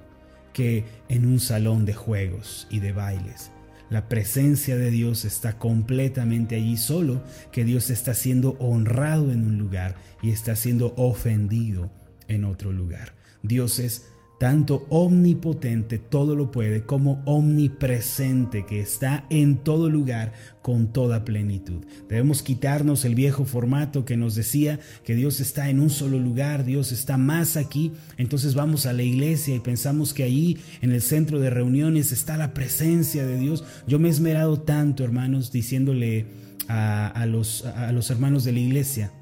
que 0.52 0.84
en 1.08 1.26
un 1.26 1.40
salón 1.40 1.84
de 1.84 1.94
juegos 1.94 2.66
y 2.70 2.80
de 2.80 2.92
bailes. 2.92 3.50
La 3.90 4.08
presencia 4.08 4.76
de 4.76 4.90
Dios 4.90 5.24
está 5.24 5.58
completamente 5.58 6.54
allí, 6.54 6.76
solo 6.76 7.22
que 7.50 7.64
Dios 7.64 7.90
está 7.90 8.14
siendo 8.14 8.52
honrado 8.60 9.32
en 9.32 9.44
un 9.44 9.58
lugar 9.58 9.96
y 10.22 10.30
está 10.30 10.54
siendo 10.54 10.94
ofendido 10.96 11.90
en 12.28 12.44
otro 12.44 12.72
lugar. 12.72 13.14
Dios 13.42 13.80
es 13.80 14.06
tanto 14.40 14.86
omnipotente, 14.88 15.98
todo 15.98 16.34
lo 16.34 16.50
puede, 16.50 16.86
como 16.86 17.20
omnipresente, 17.26 18.64
que 18.64 18.80
está 18.80 19.26
en 19.28 19.58
todo 19.58 19.90
lugar 19.90 20.32
con 20.62 20.94
toda 20.94 21.26
plenitud. 21.26 21.84
Debemos 22.08 22.42
quitarnos 22.42 23.04
el 23.04 23.14
viejo 23.14 23.44
formato 23.44 24.06
que 24.06 24.16
nos 24.16 24.34
decía 24.34 24.80
que 25.04 25.14
Dios 25.14 25.40
está 25.40 25.68
en 25.68 25.78
un 25.78 25.90
solo 25.90 26.18
lugar, 26.18 26.64
Dios 26.64 26.90
está 26.90 27.18
más 27.18 27.58
aquí, 27.58 27.92
entonces 28.16 28.54
vamos 28.54 28.86
a 28.86 28.94
la 28.94 29.02
iglesia 29.02 29.54
y 29.54 29.60
pensamos 29.60 30.14
que 30.14 30.22
ahí 30.22 30.56
en 30.80 30.92
el 30.92 31.02
centro 31.02 31.38
de 31.38 31.50
reuniones 31.50 32.10
está 32.10 32.38
la 32.38 32.54
presencia 32.54 33.26
de 33.26 33.36
Dios. 33.38 33.62
Yo 33.86 33.98
me 33.98 34.08
he 34.08 34.10
esmerado 34.10 34.58
tanto, 34.58 35.04
hermanos, 35.04 35.52
diciéndole 35.52 36.24
a, 36.66 37.08
a 37.08 37.26
los 37.26 38.10
hermanos 38.10 38.44
de 38.44 38.52
la 38.52 38.60
iglesia, 38.60 39.12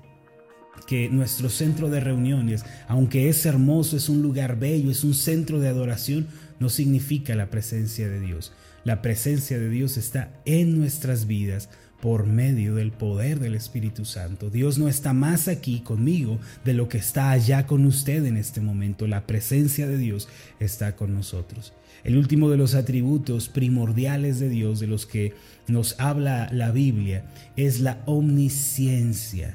que 0.88 1.10
nuestro 1.10 1.50
centro 1.50 1.90
de 1.90 2.00
reuniones, 2.00 2.64
aunque 2.88 3.28
es 3.28 3.44
hermoso, 3.44 3.98
es 3.98 4.08
un 4.08 4.22
lugar 4.22 4.58
bello, 4.58 4.90
es 4.90 5.04
un 5.04 5.12
centro 5.12 5.60
de 5.60 5.68
adoración, 5.68 6.26
no 6.60 6.70
significa 6.70 7.34
la 7.34 7.50
presencia 7.50 8.08
de 8.08 8.18
Dios. 8.18 8.52
La 8.84 9.02
presencia 9.02 9.58
de 9.58 9.68
Dios 9.68 9.98
está 9.98 10.32
en 10.46 10.78
nuestras 10.78 11.26
vidas 11.26 11.68
por 12.00 12.26
medio 12.26 12.74
del 12.74 12.90
poder 12.90 13.38
del 13.38 13.54
Espíritu 13.54 14.06
Santo. 14.06 14.48
Dios 14.48 14.78
no 14.78 14.88
está 14.88 15.12
más 15.12 15.46
aquí 15.46 15.80
conmigo 15.80 16.38
de 16.64 16.72
lo 16.72 16.88
que 16.88 16.96
está 16.96 17.32
allá 17.32 17.66
con 17.66 17.84
usted 17.84 18.24
en 18.24 18.38
este 18.38 18.62
momento. 18.62 19.06
La 19.06 19.26
presencia 19.26 19.86
de 19.86 19.98
Dios 19.98 20.26
está 20.58 20.96
con 20.96 21.12
nosotros. 21.12 21.74
El 22.02 22.16
último 22.16 22.48
de 22.48 22.56
los 22.56 22.74
atributos 22.74 23.50
primordiales 23.50 24.40
de 24.40 24.48
Dios 24.48 24.80
de 24.80 24.86
los 24.86 25.04
que 25.04 25.34
nos 25.66 26.00
habla 26.00 26.48
la 26.50 26.70
Biblia 26.70 27.26
es 27.56 27.80
la 27.80 28.00
omnisciencia 28.06 29.54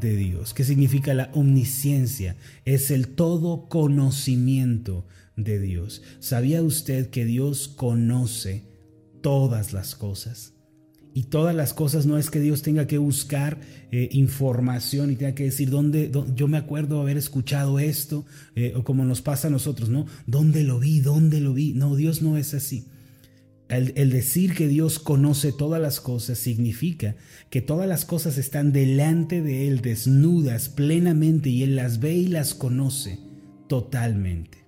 de 0.00 0.16
Dios. 0.16 0.54
¿Qué 0.54 0.64
significa 0.64 1.14
la 1.14 1.30
omnisciencia? 1.34 2.36
Es 2.64 2.90
el 2.90 3.08
todo 3.08 3.68
conocimiento 3.68 5.06
de 5.36 5.60
Dios. 5.60 6.02
¿Sabía 6.20 6.62
usted 6.62 7.10
que 7.10 7.24
Dios 7.24 7.68
conoce 7.68 8.64
todas 9.20 9.72
las 9.72 9.94
cosas? 9.94 10.54
Y 11.16 11.24
todas 11.24 11.54
las 11.54 11.72
cosas 11.74 12.06
no 12.06 12.18
es 12.18 12.28
que 12.28 12.40
Dios 12.40 12.62
tenga 12.62 12.88
que 12.88 12.98
buscar 12.98 13.60
eh, 13.92 14.08
información 14.10 15.12
y 15.12 15.16
tenga 15.16 15.36
que 15.36 15.44
decir, 15.44 15.70
¿dónde, 15.70 16.10
yo 16.34 16.48
me 16.48 16.58
acuerdo 16.58 17.00
haber 17.00 17.16
escuchado 17.16 17.78
esto? 17.78 18.26
Eh, 18.56 18.72
o 18.74 18.82
como 18.82 19.04
nos 19.04 19.22
pasa 19.22 19.46
a 19.46 19.50
nosotros, 19.50 19.88
¿no? 19.88 20.06
¿Dónde 20.26 20.64
lo 20.64 20.80
vi? 20.80 21.00
¿Dónde 21.00 21.40
lo 21.40 21.54
vi? 21.54 21.72
No, 21.72 21.94
Dios 21.94 22.20
no 22.20 22.36
es 22.36 22.52
así. 22.52 22.88
El, 23.68 24.10
decir 24.10 24.54
que 24.54 24.68
Dios 24.68 24.98
conoce 24.98 25.50
todas 25.50 25.80
las 25.80 26.00
cosas 26.00 26.38
significa 26.38 27.16
que 27.48 27.62
todas 27.62 27.88
las 27.88 28.04
cosas 28.04 28.36
están 28.36 28.72
delante 28.72 29.40
de 29.40 29.68
Él, 29.68 29.80
desnudas 29.80 30.68
plenamente, 30.68 31.48
y 31.48 31.62
Él 31.62 31.74
las 31.76 31.98
ve 31.98 32.14
y 32.14 32.26
las 32.26 32.54
conoce 32.54 33.18
totalmente. 33.66 34.58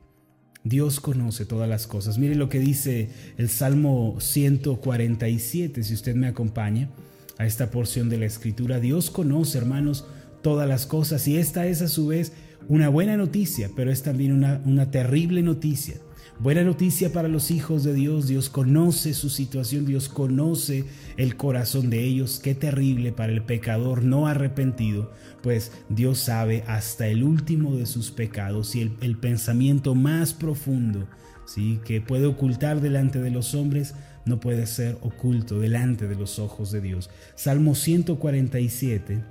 Dios 0.64 0.98
conoce 0.98 1.44
todas 1.44 1.68
las 1.68 1.86
cosas. 1.86 2.18
Mire 2.18 2.34
lo 2.34 2.48
que 2.48 2.58
dice 2.58 3.10
el 3.36 3.50
Salmo 3.50 4.16
147, 4.18 5.84
si 5.84 5.94
usted 5.94 6.14
me 6.14 6.26
acompaña 6.26 6.90
a 7.38 7.46
esta 7.46 7.70
porción 7.70 8.08
de 8.08 8.18
la 8.18 8.26
Escritura. 8.26 8.80
Dios 8.80 9.10
conoce, 9.10 9.58
hermanos, 9.58 10.06
todas 10.42 10.66
las 10.66 10.86
cosas 10.86 11.28
y 11.28 11.36
esta 11.36 11.66
es 11.66 11.82
a 11.82 11.88
su 11.88 12.08
vez 12.08 12.32
una 12.68 12.88
buena 12.88 13.16
noticia, 13.16 13.70
pero 13.76 13.92
es 13.92 14.02
también 14.02 14.32
una, 14.32 14.60
una 14.64 14.90
terrible 14.90 15.42
noticia. 15.42 15.96
Buena 16.38 16.64
noticia 16.64 17.14
para 17.14 17.28
los 17.28 17.50
hijos 17.50 17.82
de 17.82 17.94
Dios. 17.94 18.28
Dios 18.28 18.50
conoce 18.50 19.14
su 19.14 19.30
situación, 19.30 19.86
Dios 19.86 20.10
conoce 20.10 20.84
el 21.16 21.34
corazón 21.36 21.88
de 21.88 22.04
ellos. 22.04 22.40
Qué 22.40 22.54
terrible 22.54 23.10
para 23.10 23.32
el 23.32 23.42
pecador 23.42 24.02
no 24.02 24.26
arrepentido, 24.26 25.10
pues 25.42 25.72
Dios 25.88 26.18
sabe 26.18 26.62
hasta 26.66 27.06
el 27.06 27.24
último 27.24 27.74
de 27.76 27.86
sus 27.86 28.10
pecados 28.10 28.76
y 28.76 28.82
el, 29.00 29.16
pensamiento 29.16 29.94
más 29.94 30.34
profundo, 30.34 31.08
¿sí? 31.46 31.80
que 31.86 32.02
puede 32.02 32.26
ocultar 32.26 32.82
delante 32.82 33.18
de 33.18 33.30
los 33.30 33.54
hombres, 33.54 33.94
no 34.26 34.38
puede 34.38 34.66
ser 34.66 34.98
oculto 35.00 35.58
delante 35.58 36.06
de 36.06 36.16
los 36.16 36.38
ojos 36.38 36.70
de 36.70 36.82
Dios. 36.82 37.08
Salmo 37.34 37.74
147, 37.74 39.24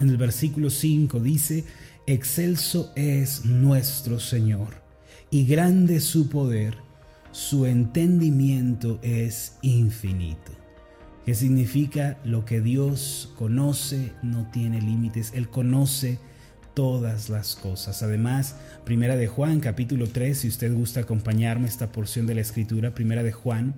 en 0.00 0.08
el 0.08 0.16
versículo 0.16 0.70
5 0.70 1.20
dice, 1.20 1.66
Excelso 2.06 2.90
es 2.96 3.44
nuestro 3.44 4.18
Señor 4.18 4.81
y 5.32 5.46
grande 5.46 6.00
su 6.00 6.28
poder, 6.28 6.76
su 7.30 7.64
entendimiento 7.64 8.98
es 9.02 9.56
infinito. 9.62 10.52
¿Qué 11.24 11.34
significa 11.34 12.18
lo 12.22 12.44
que 12.44 12.60
Dios 12.60 13.32
conoce 13.38 14.12
no 14.22 14.50
tiene 14.50 14.82
límites? 14.82 15.32
Él 15.34 15.48
conoce 15.48 16.18
todas 16.74 17.30
las 17.30 17.56
cosas. 17.56 18.02
Además, 18.02 18.56
Primera 18.84 19.16
de 19.16 19.26
Juan, 19.26 19.60
capítulo 19.60 20.06
3, 20.06 20.36
si 20.36 20.48
usted 20.48 20.74
gusta 20.74 21.00
acompañarme 21.00 21.66
esta 21.66 21.92
porción 21.92 22.26
de 22.26 22.34
la 22.34 22.42
escritura, 22.42 22.94
Primera 22.94 23.22
de 23.22 23.32
Juan, 23.32 23.74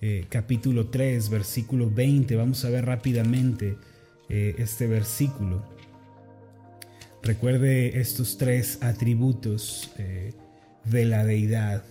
eh, 0.00 0.24
capítulo 0.30 0.88
3, 0.88 1.28
versículo 1.28 1.90
20, 1.90 2.36
vamos 2.36 2.64
a 2.64 2.70
ver 2.70 2.86
rápidamente 2.86 3.76
eh, 4.30 4.54
este 4.56 4.86
versículo. 4.86 5.62
Recuerde 7.22 8.00
estos 8.00 8.38
tres 8.38 8.78
atributos. 8.80 9.92
Eh, 9.98 10.32
de 10.84 11.04
la 11.04 11.24
deidad. 11.24 11.84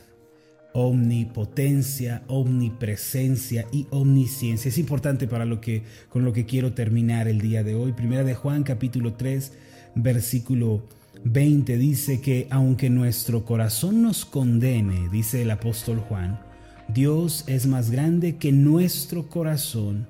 Omnipotencia, 0.73 2.23
omnipresencia 2.27 3.65
y 3.71 3.87
omnisciencia. 3.89 4.69
Es 4.69 4.77
importante 4.77 5.27
para 5.27 5.45
lo 5.45 5.59
que 5.59 5.83
con 6.09 6.23
lo 6.23 6.31
que 6.31 6.45
quiero 6.45 6.73
terminar 6.73 7.27
el 7.27 7.41
día 7.41 7.63
de 7.63 7.75
hoy. 7.75 7.93
Primera 7.93 8.23
de 8.23 8.35
Juan 8.35 8.63
capítulo 8.63 9.13
3, 9.13 9.53
versículo 9.95 10.83
20 11.23 11.77
dice 11.77 12.21
que 12.21 12.47
aunque 12.49 12.89
nuestro 12.89 13.45
corazón 13.45 14.01
nos 14.01 14.25
condene, 14.25 15.09
dice 15.09 15.41
el 15.41 15.51
apóstol 15.51 15.99
Juan, 15.99 16.39
Dios 16.87 17.43
es 17.47 17.67
más 17.67 17.91
grande 17.91 18.37
que 18.37 18.51
nuestro 18.51 19.27
corazón 19.27 20.07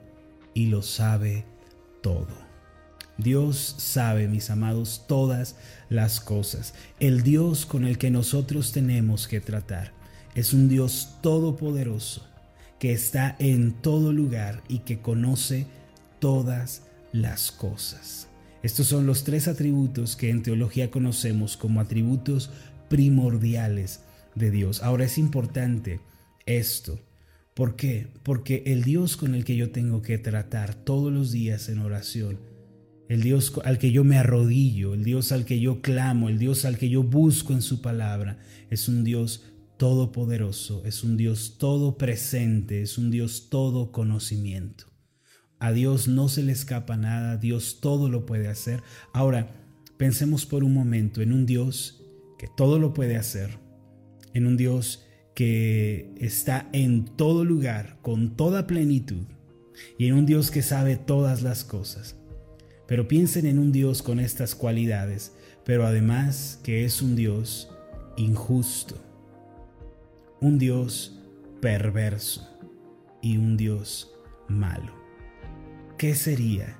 y 0.53 0.67
lo 0.67 0.81
sabe 0.81 1.45
todo. 2.01 2.48
Dios 3.19 3.75
sabe, 3.77 4.29
mis 4.29 4.49
amados, 4.49 5.03
todas 5.05 5.57
las 5.89 6.21
cosas. 6.21 6.73
El 7.01 7.21
Dios 7.21 7.65
con 7.65 7.83
el 7.83 7.97
que 7.97 8.11
nosotros 8.11 8.71
tenemos 8.71 9.27
que 9.27 9.41
tratar 9.41 9.91
es 10.35 10.53
un 10.53 10.69
Dios 10.69 11.17
todopoderoso 11.21 12.25
que 12.79 12.93
está 12.93 13.35
en 13.39 13.73
todo 13.73 14.13
lugar 14.13 14.63
y 14.69 14.79
que 14.79 14.99
conoce 14.99 15.67
todas 16.19 16.83
las 17.11 17.51
cosas. 17.51 18.29
Estos 18.63 18.87
son 18.87 19.05
los 19.05 19.25
tres 19.25 19.49
atributos 19.49 20.15
que 20.15 20.29
en 20.29 20.41
teología 20.41 20.89
conocemos 20.89 21.57
como 21.57 21.81
atributos 21.81 22.51
primordiales 22.87 23.99
de 24.35 24.49
Dios. 24.49 24.81
Ahora 24.81 25.03
es 25.03 25.17
importante 25.17 25.99
esto. 26.45 27.01
¿Por 27.53 27.75
qué? 27.75 28.07
Porque 28.23 28.63
el 28.65 28.83
Dios 28.83 29.17
con 29.17 29.35
el 29.35 29.43
que 29.43 29.57
yo 29.57 29.71
tengo 29.71 30.01
que 30.01 30.17
tratar 30.17 30.73
todos 30.73 31.11
los 31.11 31.33
días 31.33 31.67
en 31.67 31.79
oración 31.79 32.48
el 33.09 33.23
Dios 33.23 33.51
al 33.65 33.79
que 33.79 33.91
yo 33.91 34.03
me 34.03 34.17
arrodillo, 34.17 34.93
el 34.93 35.03
Dios 35.03 35.31
al 35.31 35.43
que 35.43 35.59
yo 35.59 35.81
clamo, 35.81 36.29
el 36.29 36.37
Dios 36.37 36.63
al 36.63 36.77
que 36.77 36.89
yo 36.89 37.01
busco 37.01 37.53
en 37.53 37.63
su 37.63 37.81
palabra, 37.81 38.37
es 38.69 38.87
un 38.87 39.03
Dios 39.03 39.45
todopoderoso, 39.77 40.83
es 40.85 41.03
un 41.03 41.17
Dios 41.17 41.55
todo 41.57 41.97
presente, 41.97 42.83
es 42.83 42.99
un 42.99 43.09
Dios 43.09 43.49
todo 43.49 43.91
conocimiento. 43.91 44.85
A 45.57 45.71
Dios 45.71 46.07
no 46.07 46.29
se 46.29 46.43
le 46.43 46.51
escapa 46.51 46.97
nada, 46.97 47.37
Dios 47.37 47.79
todo 47.81 48.09
lo 48.09 48.27
puede 48.27 48.47
hacer. 48.47 48.83
Ahora, 49.11 49.55
pensemos 49.97 50.45
por 50.45 50.63
un 50.63 50.73
momento 50.73 51.21
en 51.21 51.33
un 51.33 51.47
Dios 51.47 52.05
que 52.37 52.47
todo 52.55 52.77
lo 52.77 52.93
puede 52.93 53.17
hacer, 53.17 53.57
en 54.35 54.45
un 54.45 54.55
Dios 54.55 55.03
que 55.33 56.13
está 56.17 56.69
en 56.73 57.05
todo 57.05 57.43
lugar, 57.43 57.97
con 58.03 58.35
toda 58.35 58.67
plenitud, 58.67 59.25
y 59.97 60.05
en 60.05 60.13
un 60.13 60.25
Dios 60.27 60.51
que 60.51 60.61
sabe 60.61 60.95
todas 60.95 61.41
las 61.41 61.63
cosas. 61.63 62.18
Pero 62.89 63.07
piensen 63.07 63.45
en 63.45 63.59
un 63.59 63.71
Dios 63.71 64.01
con 64.01 64.19
estas 64.19 64.55
cualidades, 64.55 65.31
pero 65.63 65.85
además 65.85 66.59
que 66.63 66.85
es 66.85 67.03
un 67.03 67.15
Dios 67.15 67.69
injusto, 68.17 68.95
un 70.41 70.57
Dios 70.57 71.21
perverso 71.61 72.49
y 73.21 73.37
un 73.37 73.57
Dios 73.57 74.11
malo. 74.47 74.91
¿Qué 75.99 76.15
sería 76.15 76.79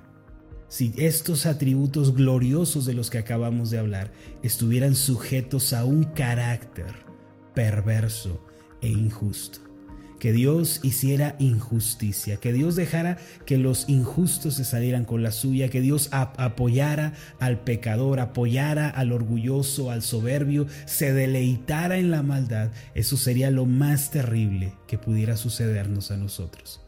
si 0.66 0.92
estos 0.96 1.46
atributos 1.46 2.12
gloriosos 2.16 2.86
de 2.86 2.94
los 2.94 3.08
que 3.08 3.18
acabamos 3.18 3.70
de 3.70 3.78
hablar 3.78 4.10
estuvieran 4.42 4.96
sujetos 4.96 5.72
a 5.72 5.84
un 5.84 6.02
carácter 6.02 6.92
perverso 7.54 8.44
e 8.82 8.88
injusto? 8.88 9.69
Que 10.20 10.32
Dios 10.32 10.78
hiciera 10.84 11.34
injusticia, 11.40 12.36
que 12.36 12.52
Dios 12.52 12.76
dejara 12.76 13.18
que 13.46 13.58
los 13.58 13.88
injustos 13.88 14.54
se 14.54 14.64
salieran 14.64 15.04
con 15.04 15.24
la 15.24 15.32
suya, 15.32 15.70
que 15.70 15.80
Dios 15.80 16.10
apoyara 16.12 17.14
al 17.40 17.58
pecador, 17.58 18.20
apoyara 18.20 18.88
al 18.88 19.10
orgulloso, 19.10 19.90
al 19.90 20.02
soberbio, 20.02 20.66
se 20.84 21.12
deleitara 21.12 21.98
en 21.98 22.12
la 22.12 22.22
maldad, 22.22 22.70
eso 22.94 23.16
sería 23.16 23.50
lo 23.50 23.66
más 23.66 24.12
terrible 24.12 24.74
que 24.86 24.98
pudiera 24.98 25.36
sucedernos 25.36 26.12
a 26.12 26.16
nosotros. 26.16 26.80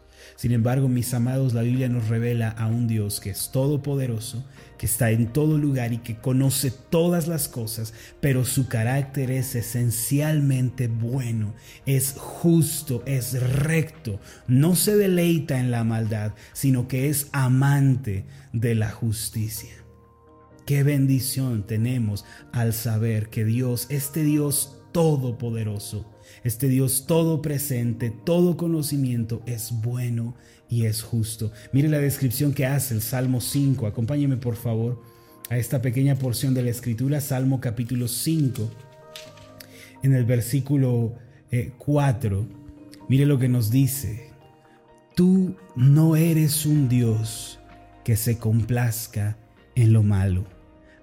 Sin 0.42 0.50
embargo, 0.50 0.88
mis 0.88 1.14
amados, 1.14 1.54
la 1.54 1.62
Biblia 1.62 1.88
nos 1.88 2.08
revela 2.08 2.48
a 2.48 2.66
un 2.66 2.88
Dios 2.88 3.20
que 3.20 3.30
es 3.30 3.50
todopoderoso, 3.52 4.44
que 4.76 4.86
está 4.86 5.12
en 5.12 5.32
todo 5.32 5.56
lugar 5.56 5.92
y 5.92 5.98
que 5.98 6.16
conoce 6.16 6.72
todas 6.72 7.28
las 7.28 7.46
cosas, 7.46 7.94
pero 8.20 8.44
su 8.44 8.66
carácter 8.66 9.30
es 9.30 9.54
esencialmente 9.54 10.88
bueno, 10.88 11.54
es 11.86 12.16
justo, 12.18 13.04
es 13.06 13.40
recto, 13.40 14.18
no 14.48 14.74
se 14.74 14.96
deleita 14.96 15.60
en 15.60 15.70
la 15.70 15.84
maldad, 15.84 16.32
sino 16.54 16.88
que 16.88 17.08
es 17.08 17.28
amante 17.30 18.24
de 18.52 18.74
la 18.74 18.90
justicia. 18.90 19.76
Qué 20.66 20.82
bendición 20.82 21.68
tenemos 21.68 22.24
al 22.50 22.72
saber 22.72 23.28
que 23.28 23.44
Dios, 23.44 23.86
este 23.90 24.24
Dios 24.24 24.82
todopoderoso, 24.90 26.11
este 26.44 26.68
Dios 26.68 27.06
todo 27.06 27.42
presente, 27.42 28.10
todo 28.24 28.56
conocimiento 28.56 29.42
es 29.46 29.72
bueno 29.82 30.34
y 30.68 30.86
es 30.86 31.02
justo. 31.02 31.52
Mire 31.72 31.88
la 31.88 31.98
descripción 31.98 32.54
que 32.54 32.66
hace 32.66 32.94
el 32.94 33.02
Salmo 33.02 33.40
5. 33.40 33.86
Acompáñeme 33.86 34.36
por 34.36 34.56
favor 34.56 35.02
a 35.50 35.58
esta 35.58 35.82
pequeña 35.82 36.16
porción 36.16 36.54
de 36.54 36.62
la 36.62 36.70
escritura, 36.70 37.20
Salmo 37.20 37.60
capítulo 37.60 38.08
5, 38.08 38.70
en 40.02 40.14
el 40.14 40.24
versículo 40.24 41.14
4. 41.78 42.40
Eh, 42.40 42.62
Mire 43.08 43.26
lo 43.26 43.38
que 43.38 43.48
nos 43.48 43.70
dice. 43.70 44.30
Tú 45.14 45.56
no 45.76 46.16
eres 46.16 46.64
un 46.64 46.88
Dios 46.88 47.58
que 48.04 48.16
se 48.16 48.38
complazca 48.38 49.36
en 49.74 49.92
lo 49.92 50.02
malo. 50.02 50.44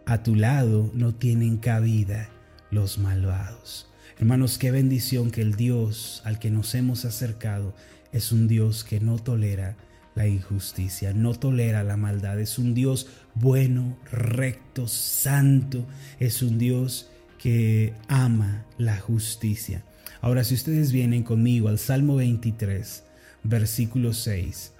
A 0.05 0.23
tu 0.23 0.33
lado 0.33 0.89
no 0.95 1.13
tienen 1.13 1.57
cabida 1.57 2.29
los 2.71 2.97
malvados. 2.97 3.88
Hermanos, 4.19 4.57
qué 4.57 4.69
bendición 4.69 5.31
que 5.31 5.41
el 5.41 5.55
Dios 5.55 6.21
al 6.25 6.39
que 6.39 6.51
nos 6.51 6.75
hemos 6.75 7.05
acercado 7.05 7.73
es 8.11 8.33
un 8.33 8.49
Dios 8.49 8.83
que 8.83 8.99
no 8.99 9.17
tolera 9.17 9.77
la 10.13 10.27
injusticia, 10.27 11.13
no 11.13 11.35
tolera 11.35 11.85
la 11.85 11.95
maldad, 11.95 12.37
es 12.37 12.59
un 12.59 12.73
Dios 12.73 13.07
bueno, 13.33 13.97
recto, 14.11 14.89
santo, 14.89 15.85
es 16.19 16.41
un 16.41 16.57
Dios 16.57 17.09
que 17.41 17.93
ama 18.09 18.65
la 18.77 18.97
justicia. 18.97 19.85
Ahora, 20.19 20.43
si 20.43 20.53
ustedes 20.53 20.91
vienen 20.91 21.23
conmigo 21.23 21.69
al 21.69 21.79
Salmo 21.79 22.17
23, 22.17 23.05
versículo 23.43 24.11
6, 24.11 24.73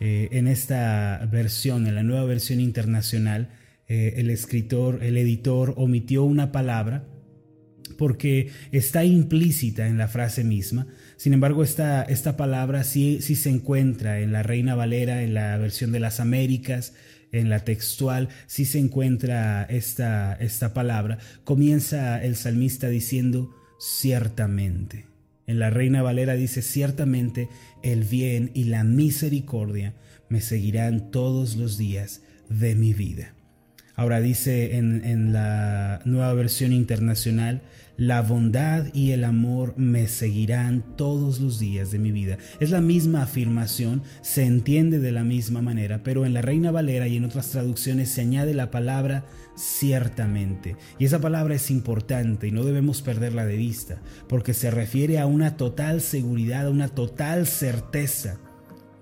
eh, 0.00 0.28
en 0.32 0.48
esta 0.48 1.24
versión, 1.30 1.86
en 1.86 1.94
la 1.94 2.02
nueva 2.02 2.24
versión 2.24 2.58
internacional, 2.58 3.50
eh, 3.86 4.14
el 4.16 4.30
escritor, 4.30 5.04
el 5.04 5.16
editor 5.16 5.74
omitió 5.76 6.24
una 6.24 6.50
palabra 6.50 7.04
porque 7.96 8.50
está 8.72 9.04
implícita 9.04 9.86
en 9.86 9.98
la 9.98 10.08
frase 10.08 10.44
misma. 10.44 10.86
Sin 11.16 11.32
embargo, 11.32 11.62
esta, 11.62 12.02
esta 12.02 12.36
palabra 12.36 12.84
sí, 12.84 13.18
sí 13.20 13.36
se 13.36 13.50
encuentra 13.50 14.20
en 14.20 14.32
la 14.32 14.42
Reina 14.42 14.74
Valera, 14.74 15.22
en 15.22 15.34
la 15.34 15.56
versión 15.58 15.92
de 15.92 16.00
las 16.00 16.20
Américas, 16.20 16.94
en 17.32 17.48
la 17.48 17.60
textual, 17.60 18.28
sí 18.46 18.64
se 18.64 18.78
encuentra 18.78 19.64
esta, 19.64 20.34
esta 20.34 20.72
palabra. 20.72 21.18
Comienza 21.44 22.22
el 22.22 22.36
salmista 22.36 22.88
diciendo 22.88 23.54
ciertamente. 23.78 25.06
En 25.46 25.58
la 25.58 25.70
Reina 25.70 26.02
Valera 26.02 26.34
dice 26.34 26.62
ciertamente 26.62 27.48
el 27.82 28.04
bien 28.04 28.50
y 28.54 28.64
la 28.64 28.84
misericordia 28.84 29.94
me 30.28 30.40
seguirán 30.40 31.10
todos 31.10 31.56
los 31.56 31.76
días 31.76 32.22
de 32.48 32.74
mi 32.74 32.94
vida. 32.94 33.34
Ahora 33.96 34.20
dice 34.20 34.76
en, 34.76 35.32
la 35.32 36.00
nueva 36.04 36.32
versión 36.34 36.72
internacional, 36.72 37.62
la 37.96 38.22
bondad 38.22 38.86
y 38.92 39.12
el 39.12 39.22
amor 39.22 39.74
me 39.76 40.08
seguirán 40.08 40.96
todos 40.96 41.38
los 41.38 41.60
días 41.60 41.92
de 41.92 42.00
mi 42.00 42.10
vida. 42.10 42.38
Es 42.58 42.70
la 42.70 42.80
misma 42.80 43.22
afirmación, 43.22 44.02
se 44.20 44.46
entiende 44.46 44.98
de 44.98 45.12
la 45.12 45.22
misma 45.22 45.62
manera, 45.62 46.02
pero 46.02 46.26
en 46.26 46.34
la 46.34 46.42
Reina 46.42 46.72
Valera 46.72 47.06
y 47.06 47.16
en 47.18 47.24
otras 47.24 47.50
traducciones 47.50 48.08
se 48.08 48.22
añade 48.22 48.52
la 48.52 48.72
palabra 48.72 49.26
ciertamente. 49.54 50.76
Y 50.98 51.04
esa 51.04 51.20
palabra 51.20 51.54
es 51.54 51.70
importante 51.70 52.48
y 52.48 52.50
no 52.50 52.64
debemos 52.64 53.00
perderla 53.00 53.46
de 53.46 53.56
vista, 53.56 54.02
porque 54.28 54.54
se 54.54 54.72
refiere 54.72 55.20
a 55.20 55.26
una 55.26 55.56
total 55.56 56.00
seguridad, 56.00 56.66
a 56.66 56.70
una 56.70 56.88
total 56.88 57.46
certeza 57.46 58.40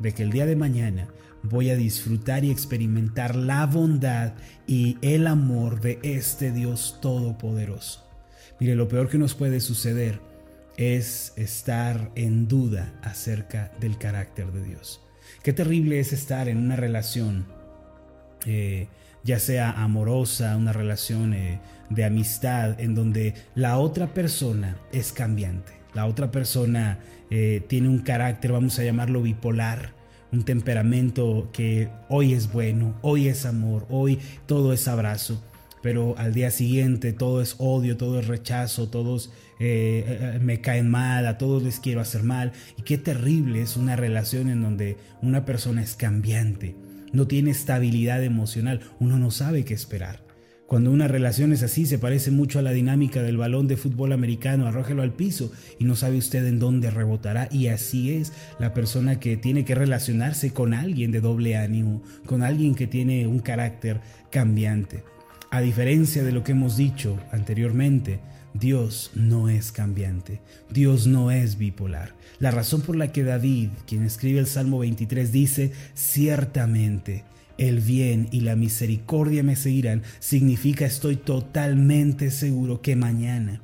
de 0.00 0.12
que 0.12 0.22
el 0.22 0.32
día 0.32 0.44
de 0.44 0.56
mañana 0.56 1.08
voy 1.42 1.70
a 1.70 1.76
disfrutar 1.76 2.44
y 2.44 2.50
experimentar 2.50 3.36
la 3.36 3.66
bondad 3.66 4.34
y 4.66 4.98
el 5.02 5.26
amor 5.26 5.80
de 5.80 5.98
este 6.02 6.52
Dios 6.52 6.98
todopoderoso. 7.00 8.06
Mire, 8.60 8.76
lo 8.76 8.88
peor 8.88 9.08
que 9.08 9.18
nos 9.18 9.34
puede 9.34 9.60
suceder 9.60 10.20
es 10.76 11.32
estar 11.36 12.10
en 12.14 12.48
duda 12.48 12.94
acerca 13.02 13.72
del 13.80 13.98
carácter 13.98 14.52
de 14.52 14.62
Dios. 14.62 15.00
Qué 15.42 15.52
terrible 15.52 15.98
es 15.98 16.12
estar 16.12 16.48
en 16.48 16.58
una 16.58 16.76
relación, 16.76 17.46
eh, 18.46 18.88
ya 19.24 19.38
sea 19.38 19.70
amorosa, 19.72 20.56
una 20.56 20.72
relación 20.72 21.34
eh, 21.34 21.60
de 21.90 22.04
amistad, 22.04 22.80
en 22.80 22.94
donde 22.94 23.34
la 23.54 23.78
otra 23.78 24.14
persona 24.14 24.76
es 24.92 25.12
cambiante. 25.12 25.72
La 25.94 26.06
otra 26.06 26.30
persona 26.30 27.00
eh, 27.30 27.62
tiene 27.68 27.88
un 27.88 27.98
carácter, 27.98 28.52
vamos 28.52 28.78
a 28.78 28.84
llamarlo 28.84 29.22
bipolar, 29.22 29.92
un 30.32 30.44
temperamento 30.44 31.50
que 31.52 31.90
hoy 32.08 32.32
es 32.32 32.50
bueno, 32.50 32.96
hoy 33.02 33.28
es 33.28 33.44
amor, 33.44 33.86
hoy 33.90 34.18
todo 34.46 34.72
es 34.72 34.88
abrazo, 34.88 35.42
pero 35.82 36.16
al 36.16 36.32
día 36.32 36.50
siguiente 36.50 37.12
todo 37.12 37.42
es 37.42 37.56
odio, 37.58 37.96
todo 37.96 38.18
es 38.18 38.26
rechazo, 38.26 38.88
todos 38.88 39.30
eh, 39.60 40.04
eh, 40.06 40.38
me 40.40 40.60
caen 40.60 40.88
mal, 40.90 41.26
a 41.26 41.36
todos 41.36 41.62
les 41.62 41.80
quiero 41.80 42.00
hacer 42.00 42.22
mal. 42.22 42.52
Y 42.78 42.82
qué 42.82 42.96
terrible 42.98 43.60
es 43.60 43.76
una 43.76 43.94
relación 43.94 44.48
en 44.48 44.62
donde 44.62 44.96
una 45.20 45.44
persona 45.44 45.82
es 45.82 45.94
cambiante, 45.94 46.76
no 47.12 47.26
tiene 47.26 47.50
estabilidad 47.50 48.24
emocional, 48.24 48.80
uno 49.00 49.18
no 49.18 49.30
sabe 49.30 49.64
qué 49.64 49.74
esperar. 49.74 50.31
Cuando 50.66 50.90
una 50.90 51.06
relación 51.06 51.52
es 51.52 51.62
así, 51.62 51.84
se 51.84 51.98
parece 51.98 52.30
mucho 52.30 52.58
a 52.58 52.62
la 52.62 52.72
dinámica 52.72 53.22
del 53.22 53.36
balón 53.36 53.68
de 53.68 53.76
fútbol 53.76 54.12
americano, 54.12 54.66
arrójelo 54.66 55.02
al 55.02 55.12
piso 55.12 55.52
y 55.78 55.84
no 55.84 55.96
sabe 55.96 56.16
usted 56.16 56.46
en 56.46 56.58
dónde 56.58 56.90
rebotará. 56.90 57.48
Y 57.50 57.66
así 57.66 58.12
es 58.12 58.32
la 58.58 58.72
persona 58.72 59.20
que 59.20 59.36
tiene 59.36 59.64
que 59.66 59.74
relacionarse 59.74 60.52
con 60.52 60.72
alguien 60.72 61.12
de 61.12 61.20
doble 61.20 61.56
ánimo, 61.56 62.02
con 62.24 62.42
alguien 62.42 62.74
que 62.74 62.86
tiene 62.86 63.26
un 63.26 63.40
carácter 63.40 64.00
cambiante. 64.30 65.04
A 65.50 65.60
diferencia 65.60 66.24
de 66.24 66.32
lo 66.32 66.42
que 66.42 66.52
hemos 66.52 66.78
dicho 66.78 67.18
anteriormente, 67.30 68.20
Dios 68.54 69.10
no 69.14 69.50
es 69.50 69.72
cambiante, 69.72 70.40
Dios 70.70 71.06
no 71.06 71.30
es 71.30 71.58
bipolar. 71.58 72.14
La 72.38 72.50
razón 72.50 72.80
por 72.80 72.96
la 72.96 73.12
que 73.12 73.22
David, 73.22 73.68
quien 73.86 74.02
escribe 74.04 74.40
el 74.40 74.46
Salmo 74.46 74.78
23, 74.78 75.32
dice, 75.32 75.72
ciertamente, 75.94 77.24
el 77.68 77.80
bien 77.80 78.28
y 78.32 78.40
la 78.40 78.56
misericordia 78.56 79.42
me 79.42 79.56
seguirán, 79.56 80.02
significa 80.18 80.84
estoy 80.84 81.16
totalmente 81.16 82.30
seguro 82.30 82.82
que 82.82 82.96
mañana, 82.96 83.60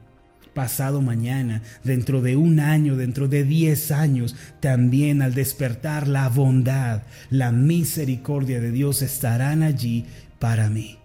pasado 0.54 1.00
mañana, 1.02 1.62
dentro 1.84 2.22
de 2.22 2.37
un 2.37 2.61
año, 2.61 2.96
dentro 2.96 3.28
de 3.28 3.44
diez 3.44 3.90
años, 3.90 4.37
también 4.61 5.22
al 5.22 5.34
despertar 5.34 6.08
la 6.08 6.28
bondad, 6.28 7.02
la 7.30 7.52
misericordia 7.52 8.61
de 8.61 8.70
Dios 8.70 9.02
estarán 9.02 9.62
allí 9.62 10.04
para 10.38 10.70
mí. 10.70 10.98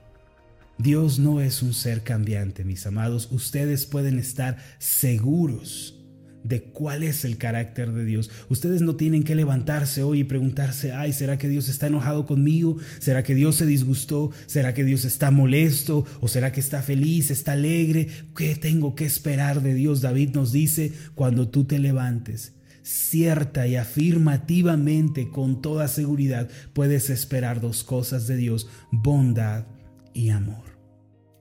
Dios 0.77 1.19
no 1.19 1.39
es 1.39 1.61
un 1.61 1.73
ser 1.73 2.03
cambiante, 2.03 2.63
mis 2.63 2.85
amados. 2.85 3.29
Ustedes 3.31 3.85
pueden 3.85 4.19
estar 4.19 4.57
seguros 4.79 6.02
de 6.43 6.63
cuál 6.63 7.03
es 7.03 7.25
el 7.25 7.37
carácter 7.37 7.91
de 7.91 8.05
Dios. 8.05 8.29
Ustedes 8.49 8.81
no 8.81 8.95
tienen 8.95 9.23
que 9.23 9.35
levantarse 9.35 10.03
hoy 10.03 10.19
y 10.19 10.23
preguntarse, 10.23 10.91
ay, 10.91 11.13
¿será 11.13 11.37
que 11.37 11.47
Dios 11.47 11.69
está 11.69 11.87
enojado 11.87 12.25
conmigo? 12.25 12.77
¿Será 12.99 13.23
que 13.23 13.35
Dios 13.35 13.55
se 13.55 13.65
disgustó? 13.65 14.31
¿Será 14.45 14.73
que 14.73 14.83
Dios 14.83 15.05
está 15.05 15.31
molesto? 15.31 16.05
¿O 16.21 16.27
será 16.27 16.51
que 16.51 16.59
está 16.59 16.81
feliz, 16.81 17.31
está 17.31 17.53
alegre? 17.53 18.07
¿Qué 18.35 18.55
tengo 18.55 18.95
que 18.95 19.05
esperar 19.05 19.61
de 19.61 19.73
Dios? 19.73 20.01
David 20.01 20.31
nos 20.33 20.51
dice, 20.51 20.93
cuando 21.15 21.49
tú 21.49 21.65
te 21.65 21.79
levantes, 21.79 22.53
cierta 22.83 23.65
y 23.67 23.77
afirmativamente, 23.77 25.29
con 25.29 25.61
toda 25.61 25.87
seguridad, 25.87 26.49
puedes 26.73 27.09
esperar 27.09 27.61
dos 27.61 27.83
cosas 27.83 28.27
de 28.27 28.35
Dios, 28.35 28.67
bondad 28.91 29.65
y 30.13 30.29
amor. 30.29 30.72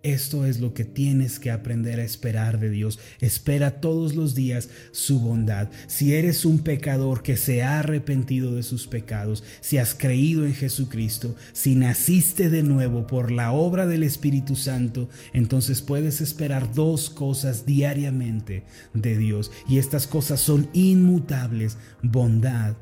Esto 0.03 0.47
es 0.47 0.59
lo 0.59 0.75
que 0.75 0.85
tienes 0.85 1.39
que 1.39 1.53
aprender 1.53 2.01
a 2.01 2.05
esperar 2.05 2.59
de 2.59 2.71
Dios. 2.71 2.99
Espera 3.21 3.81
todos 3.81 4.17
los 4.17 4.35
días 4.35 4.69
su 4.91 5.21
bondad. 5.21 5.71
Si 5.87 6.15
eres 6.15 6.45
un 6.45 6.59
pecador 6.59 7.23
que 7.23 7.37
se 7.37 7.63
ha 7.63 7.79
arrepentido 7.79 8.55
de 8.55 8.65
sus 8.65 8.89
pecados, 8.89 9.45
si 9.61 9.79
has 9.79 9.95
creído 9.95 10.45
en 10.45 10.55
Jesucristo, 10.55 11.37
si 11.53 11.77
naciste 11.77 12.51
de 12.51 12.65
nuevo 12.65 13.07
por 13.07 13.31
la 13.31 13.53
obra 13.53 13.87
del 13.87 14.03
Espíritu 14.03 14.57
Santo, 14.57 15.09
entonces 15.33 15.83
puedes 15.83 16.21
esperar 16.21 16.75
dos 16.75 17.09
cosas 17.09 17.65
diariamente 17.65 18.65
de 18.95 19.17
Dios. 19.17 19.53
Y 19.69 19.79
estas 19.79 20.09
cosas 20.09 20.41
son 20.41 20.69
inmutables, 20.73 21.79
bondad 22.03 22.75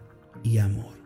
y 0.42 0.56
amor. 0.56 0.99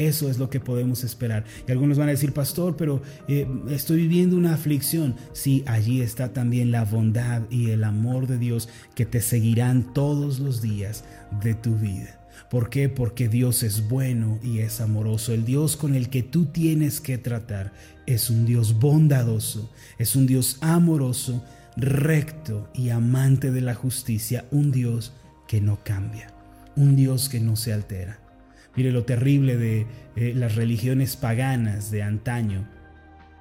Eso 0.00 0.30
es 0.30 0.38
lo 0.38 0.48
que 0.48 0.60
podemos 0.60 1.04
esperar. 1.04 1.44
Y 1.68 1.72
algunos 1.72 1.98
van 1.98 2.08
a 2.08 2.12
decir, 2.12 2.32
pastor, 2.32 2.74
pero 2.74 3.02
eh, 3.28 3.46
estoy 3.68 3.98
viviendo 3.98 4.34
una 4.34 4.54
aflicción. 4.54 5.14
Sí, 5.34 5.62
allí 5.66 6.00
está 6.00 6.32
también 6.32 6.70
la 6.70 6.86
bondad 6.86 7.42
y 7.50 7.68
el 7.68 7.84
amor 7.84 8.26
de 8.26 8.38
Dios 8.38 8.70
que 8.94 9.04
te 9.04 9.20
seguirán 9.20 9.92
todos 9.92 10.40
los 10.40 10.62
días 10.62 11.04
de 11.42 11.52
tu 11.52 11.76
vida. 11.76 12.18
¿Por 12.48 12.70
qué? 12.70 12.88
Porque 12.88 13.28
Dios 13.28 13.62
es 13.62 13.90
bueno 13.90 14.38
y 14.42 14.60
es 14.60 14.80
amoroso. 14.80 15.34
El 15.34 15.44
Dios 15.44 15.76
con 15.76 15.94
el 15.94 16.08
que 16.08 16.22
tú 16.22 16.46
tienes 16.46 17.02
que 17.02 17.18
tratar 17.18 17.74
es 18.06 18.30
un 18.30 18.46
Dios 18.46 18.80
bondadoso, 18.80 19.70
es 19.98 20.16
un 20.16 20.26
Dios 20.26 20.56
amoroso, 20.62 21.44
recto 21.76 22.70
y 22.72 22.88
amante 22.88 23.50
de 23.50 23.60
la 23.60 23.74
justicia, 23.74 24.46
un 24.50 24.72
Dios 24.72 25.12
que 25.46 25.60
no 25.60 25.84
cambia, 25.84 26.32
un 26.74 26.96
Dios 26.96 27.28
que 27.28 27.38
no 27.38 27.54
se 27.54 27.74
altera. 27.74 28.19
Mire 28.76 28.92
lo 28.92 29.04
terrible 29.04 29.56
de 29.56 29.86
eh, 30.16 30.32
las 30.34 30.54
religiones 30.54 31.16
paganas 31.16 31.90
de 31.90 32.02
antaño. 32.02 32.68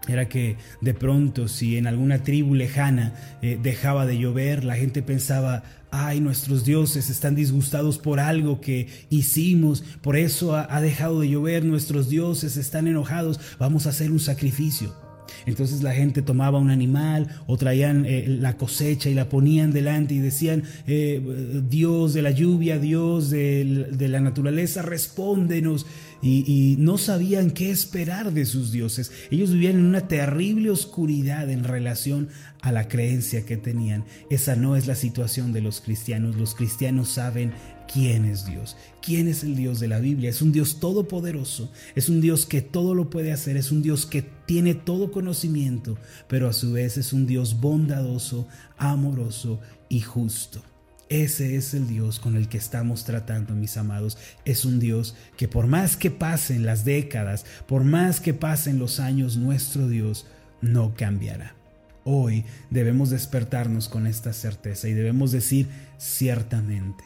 Era 0.07 0.27
que 0.27 0.57
de 0.81 0.93
pronto 0.93 1.47
si 1.47 1.77
en 1.77 1.85
alguna 1.85 2.23
tribu 2.23 2.55
lejana 2.55 3.13
eh, 3.41 3.59
dejaba 3.61 4.05
de 4.05 4.17
llover, 4.17 4.63
la 4.63 4.75
gente 4.75 5.03
pensaba, 5.03 5.63
ay, 5.91 6.19
nuestros 6.19 6.65
dioses 6.65 7.09
están 7.09 7.35
disgustados 7.35 7.99
por 7.99 8.19
algo 8.19 8.59
que 8.61 8.87
hicimos, 9.09 9.83
por 10.01 10.15
eso 10.15 10.55
ha 10.55 10.81
dejado 10.81 11.19
de 11.19 11.29
llover, 11.29 11.63
nuestros 11.65 12.09
dioses 12.09 12.57
están 12.57 12.87
enojados, 12.87 13.39
vamos 13.59 13.85
a 13.85 13.89
hacer 13.89 14.11
un 14.11 14.19
sacrificio. 14.19 15.08
Entonces 15.49 15.83
la 15.83 15.93
gente 15.93 16.21
tomaba 16.21 16.59
un 16.59 16.69
animal 16.69 17.27
o 17.47 17.57
traían 17.57 18.05
eh, 18.05 18.25
la 18.27 18.55
cosecha 18.55 19.09
y 19.09 19.13
la 19.13 19.29
ponían 19.29 19.71
delante 19.71 20.13
y 20.13 20.19
decían, 20.19 20.63
eh, 20.87 21.21
Dios 21.69 22.13
de 22.13 22.21
la 22.21 22.31
lluvia, 22.31 22.79
Dios 22.79 23.29
de, 23.29 23.87
la 23.99 24.21
naturaleza, 24.21 24.81
respóndenos. 24.81 25.85
Y, 26.21 26.75
no 26.79 26.97
sabían 26.97 27.51
qué 27.51 27.71
esperar 27.71 28.33
de 28.33 28.45
sus 28.45 28.71
dioses. 28.73 29.11
Ellos 29.31 29.53
vivían 29.53 29.77
en 29.77 29.85
una 29.85 30.07
terrible 30.07 30.69
oscuridad 30.69 31.49
en 31.49 31.63
relación 31.63 32.27
a 32.61 32.73
la 32.73 32.89
creencia 32.89 33.45
que 33.45 33.55
tenían. 33.55 34.03
Esa 34.29 34.55
no 34.55 34.75
es 34.75 34.85
la 34.85 34.95
situación 34.95 35.53
de 35.53 35.61
los 35.61 35.79
cristianos. 35.79 36.35
Los 36.35 36.55
cristianos 36.55 37.09
saben 37.09 37.53
quién 37.91 38.25
es 38.25 38.45
Dios, 38.45 38.77
quién 39.01 39.27
es 39.27 39.43
el 39.43 39.55
Dios 39.55 39.79
de 39.79 39.87
la 39.87 39.99
Biblia. 39.99 40.29
Es 40.29 40.41
un 40.41 40.51
Dios 40.51 40.79
todopoderoso, 40.79 41.71
es 41.95 42.09
un 42.09 42.21
Dios 42.21 42.45
que 42.45 42.61
todo 42.61 42.93
lo 42.93 43.09
puede 43.09 43.31
hacer, 43.31 43.57
es 43.57 43.71
un 43.71 43.81
Dios 43.81 44.05
que 44.05 44.21
tiene 44.21 44.75
todo 44.75 45.11
conocimiento, 45.11 45.97
pero 46.27 46.47
a 46.47 46.53
su 46.53 46.73
vez 46.73 46.97
es 46.97 47.13
un 47.13 47.25
Dios 47.25 47.59
bondadoso, 47.59 48.47
amoroso 48.77 49.59
y 49.89 50.01
justo. 50.01 50.61
Ese 51.09 51.55
es 51.55 51.73
el 51.73 51.87
Dios 51.87 52.19
con 52.19 52.35
el 52.35 52.47
que 52.49 52.59
estamos 52.59 53.03
tratando, 53.03 53.55
mis 53.55 53.77
amados. 53.77 54.19
Es 54.45 54.63
un 54.63 54.79
Dios 54.79 55.15
que 55.37 55.47
por 55.47 55.65
más 55.65 55.97
que 55.97 56.11
pasen 56.11 56.67
las 56.67 56.85
décadas, 56.85 57.45
por 57.67 57.83
más 57.83 58.19
que 58.19 58.35
pasen 58.35 58.77
los 58.77 58.99
años, 58.99 59.35
nuestro 59.35 59.87
Dios 59.87 60.27
no 60.61 60.93
cambiará. 60.95 61.55
Hoy 62.03 62.45
debemos 62.69 63.09
despertarnos 63.09 63.89
con 63.89 64.05
esta 64.05 64.33
certeza 64.33 64.87
y 64.87 64.93
debemos 64.93 65.31
decir 65.31 65.67
ciertamente, 65.97 67.03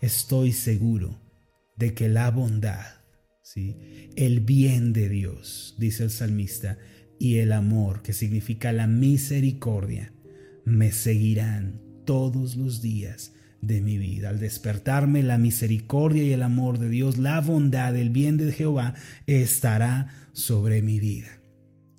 estoy 0.00 0.52
seguro 0.52 1.20
de 1.76 1.94
que 1.94 2.08
la 2.08 2.30
bondad, 2.30 2.86
¿sí? 3.42 3.76
el 4.16 4.40
bien 4.40 4.92
de 4.92 5.08
Dios, 5.08 5.74
dice 5.78 6.04
el 6.04 6.10
salmista, 6.10 6.78
y 7.18 7.38
el 7.38 7.52
amor, 7.52 8.02
que 8.02 8.12
significa 8.12 8.72
la 8.72 8.86
misericordia, 8.86 10.12
me 10.64 10.90
seguirán 10.90 11.80
todos 12.06 12.56
los 12.56 12.80
días 12.80 13.32
de 13.60 13.80
mi 13.82 13.98
vida. 13.98 14.30
Al 14.30 14.40
despertarme, 14.40 15.22
la 15.22 15.38
misericordia 15.38 16.22
y 16.22 16.32
el 16.32 16.42
amor 16.42 16.78
de 16.78 16.88
Dios, 16.88 17.18
la 17.18 17.40
bondad, 17.40 17.94
el 17.96 18.10
bien 18.10 18.36
de 18.36 18.52
Jehová 18.52 18.94
estará 19.26 20.14
sobre 20.32 20.82
mi 20.82 20.98
vida. 20.98 21.28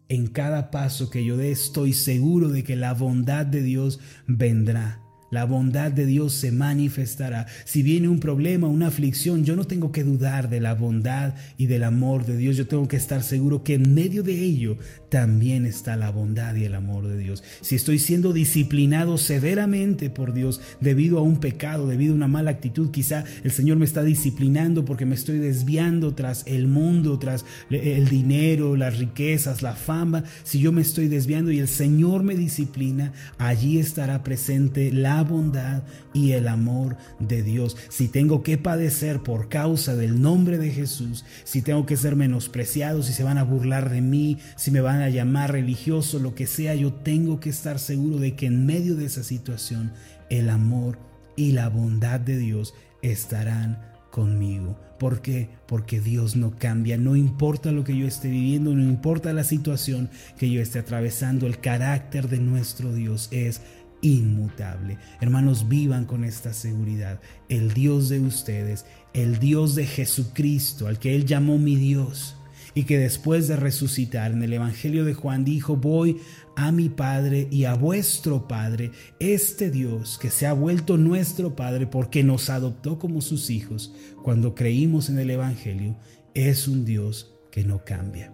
En 0.09 0.27
cada 0.27 0.71
paso 0.71 1.09
que 1.09 1.23
yo 1.23 1.37
dé 1.37 1.51
estoy 1.51 1.93
seguro 1.93 2.49
de 2.49 2.63
que 2.63 2.75
la 2.75 2.93
bondad 2.93 3.45
de 3.45 3.61
Dios 3.61 3.99
vendrá 4.27 5.01
la 5.31 5.45
bondad 5.45 5.91
de 5.91 6.05
Dios 6.05 6.33
se 6.33 6.51
manifestará. 6.51 7.47
Si 7.65 7.81
viene 7.81 8.09
un 8.09 8.19
problema, 8.19 8.67
una 8.67 8.87
aflicción, 8.87 9.43
yo 9.43 9.55
no 9.55 9.65
tengo 9.65 9.91
que 9.91 10.03
dudar 10.03 10.49
de 10.49 10.59
la 10.59 10.75
bondad 10.75 11.33
y 11.57 11.65
del 11.65 11.83
amor 11.83 12.25
de 12.25 12.37
Dios. 12.37 12.57
Yo 12.57 12.67
tengo 12.67 12.87
que 12.87 12.97
estar 12.97 13.23
seguro 13.23 13.63
que 13.63 13.75
en 13.75 13.93
medio 13.93 14.23
de 14.23 14.39
ello 14.39 14.77
también 15.11 15.65
está 15.65 15.97
la 15.97 16.09
bondad 16.09 16.55
y 16.55 16.63
el 16.63 16.73
amor 16.73 17.05
de 17.05 17.17
Dios. 17.17 17.43
Si 17.59 17.75
estoy 17.75 17.99
siendo 17.99 18.31
disciplinado 18.31 19.17
severamente 19.17 20.09
por 20.09 20.31
Dios 20.31 20.61
debido 20.79 21.19
a 21.19 21.21
un 21.21 21.41
pecado, 21.41 21.85
debido 21.85 22.13
a 22.13 22.15
una 22.15 22.29
mala 22.29 22.51
actitud, 22.51 22.91
quizá 22.91 23.25
el 23.43 23.51
Señor 23.51 23.75
me 23.75 23.83
está 23.83 24.03
disciplinando 24.03 24.85
porque 24.85 25.05
me 25.05 25.15
estoy 25.15 25.39
desviando 25.39 26.15
tras 26.15 26.47
el 26.47 26.69
mundo, 26.69 27.19
tras 27.19 27.43
el 27.69 28.07
dinero, 28.07 28.77
las 28.77 28.99
riquezas, 28.99 29.61
la 29.61 29.73
fama. 29.73 30.23
Si 30.43 30.59
yo 30.59 30.71
me 30.71 30.81
estoy 30.81 31.09
desviando 31.09 31.51
y 31.51 31.59
el 31.59 31.67
Señor 31.67 32.23
me 32.23 32.37
disciplina, 32.37 33.11
allí 33.37 33.79
estará 33.79 34.23
presente 34.23 34.93
la 34.93 35.23
bondad 35.23 35.83
y 36.13 36.31
el 36.31 36.47
amor 36.47 36.95
de 37.19 37.43
Dios. 37.43 37.75
Si 37.89 38.07
tengo 38.07 38.43
que 38.43 38.57
padecer 38.57 39.19
por 39.19 39.49
causa 39.49 39.97
del 39.97 40.21
nombre 40.21 40.57
de 40.57 40.71
Jesús, 40.71 41.25
si 41.43 41.61
tengo 41.61 41.85
que 41.85 41.97
ser 41.97 42.15
menospreciado, 42.15 43.03
si 43.03 43.11
se 43.11 43.23
van 43.25 43.37
a 43.37 43.43
burlar 43.43 43.89
de 43.89 43.99
mí, 43.99 44.37
si 44.55 44.71
me 44.71 44.79
van 44.79 45.00
a 45.01 45.09
llamar 45.09 45.51
religioso, 45.51 46.19
lo 46.19 46.35
que 46.35 46.47
sea, 46.47 46.75
yo 46.75 46.93
tengo 46.93 47.39
que 47.39 47.49
estar 47.49 47.79
seguro 47.79 48.17
de 48.17 48.35
que 48.35 48.45
en 48.45 48.65
medio 48.65 48.95
de 48.95 49.05
esa 49.05 49.23
situación 49.23 49.91
el 50.29 50.49
amor 50.49 50.99
y 51.35 51.51
la 51.51 51.69
bondad 51.69 52.19
de 52.19 52.37
Dios 52.37 52.73
estarán 53.01 53.81
conmigo. 54.11 54.79
¿Por 54.99 55.21
qué? 55.21 55.49
Porque 55.67 55.99
Dios 55.99 56.35
no 56.35 56.57
cambia, 56.59 56.97
no 56.97 57.15
importa 57.15 57.71
lo 57.71 57.83
que 57.83 57.97
yo 57.97 58.05
esté 58.05 58.29
viviendo, 58.29 58.75
no 58.75 58.83
importa 58.83 59.33
la 59.33 59.43
situación 59.43 60.09
que 60.37 60.49
yo 60.49 60.61
esté 60.61 60.79
atravesando, 60.79 61.47
el 61.47 61.59
carácter 61.59 62.29
de 62.29 62.39
nuestro 62.39 62.93
Dios 62.93 63.27
es 63.31 63.61
inmutable. 64.01 64.97
Hermanos, 65.19 65.67
vivan 65.67 66.05
con 66.05 66.23
esta 66.23 66.53
seguridad. 66.53 67.19
El 67.49 67.73
Dios 67.73 68.09
de 68.09 68.19
ustedes, 68.19 68.85
el 69.13 69.39
Dios 69.39 69.75
de 69.75 69.85
Jesucristo, 69.85 70.87
al 70.87 70.99
que 70.99 71.15
Él 71.15 71.25
llamó 71.25 71.57
mi 71.57 71.75
Dios, 71.75 72.35
y 72.73 72.83
que 72.83 72.97
después 72.97 73.47
de 73.47 73.55
resucitar 73.55 74.31
en 74.31 74.43
el 74.43 74.53
Evangelio 74.53 75.05
de 75.05 75.13
Juan 75.13 75.43
dijo, 75.43 75.75
voy 75.75 76.17
a 76.55 76.71
mi 76.71 76.89
Padre 76.89 77.47
y 77.51 77.65
a 77.65 77.73
vuestro 77.73 78.47
Padre, 78.47 78.91
este 79.19 79.71
Dios 79.71 80.17
que 80.17 80.29
se 80.29 80.47
ha 80.47 80.53
vuelto 80.53 80.97
nuestro 80.97 81.55
Padre 81.55 81.87
porque 81.87 82.23
nos 82.23 82.49
adoptó 82.49 82.99
como 82.99 83.21
sus 83.21 83.49
hijos 83.49 83.93
cuando 84.23 84.55
creímos 84.55 85.09
en 85.09 85.19
el 85.19 85.29
Evangelio, 85.29 85.97
es 86.33 86.67
un 86.67 86.85
Dios 86.85 87.33
que 87.51 87.63
no 87.63 87.83
cambia. 87.83 88.33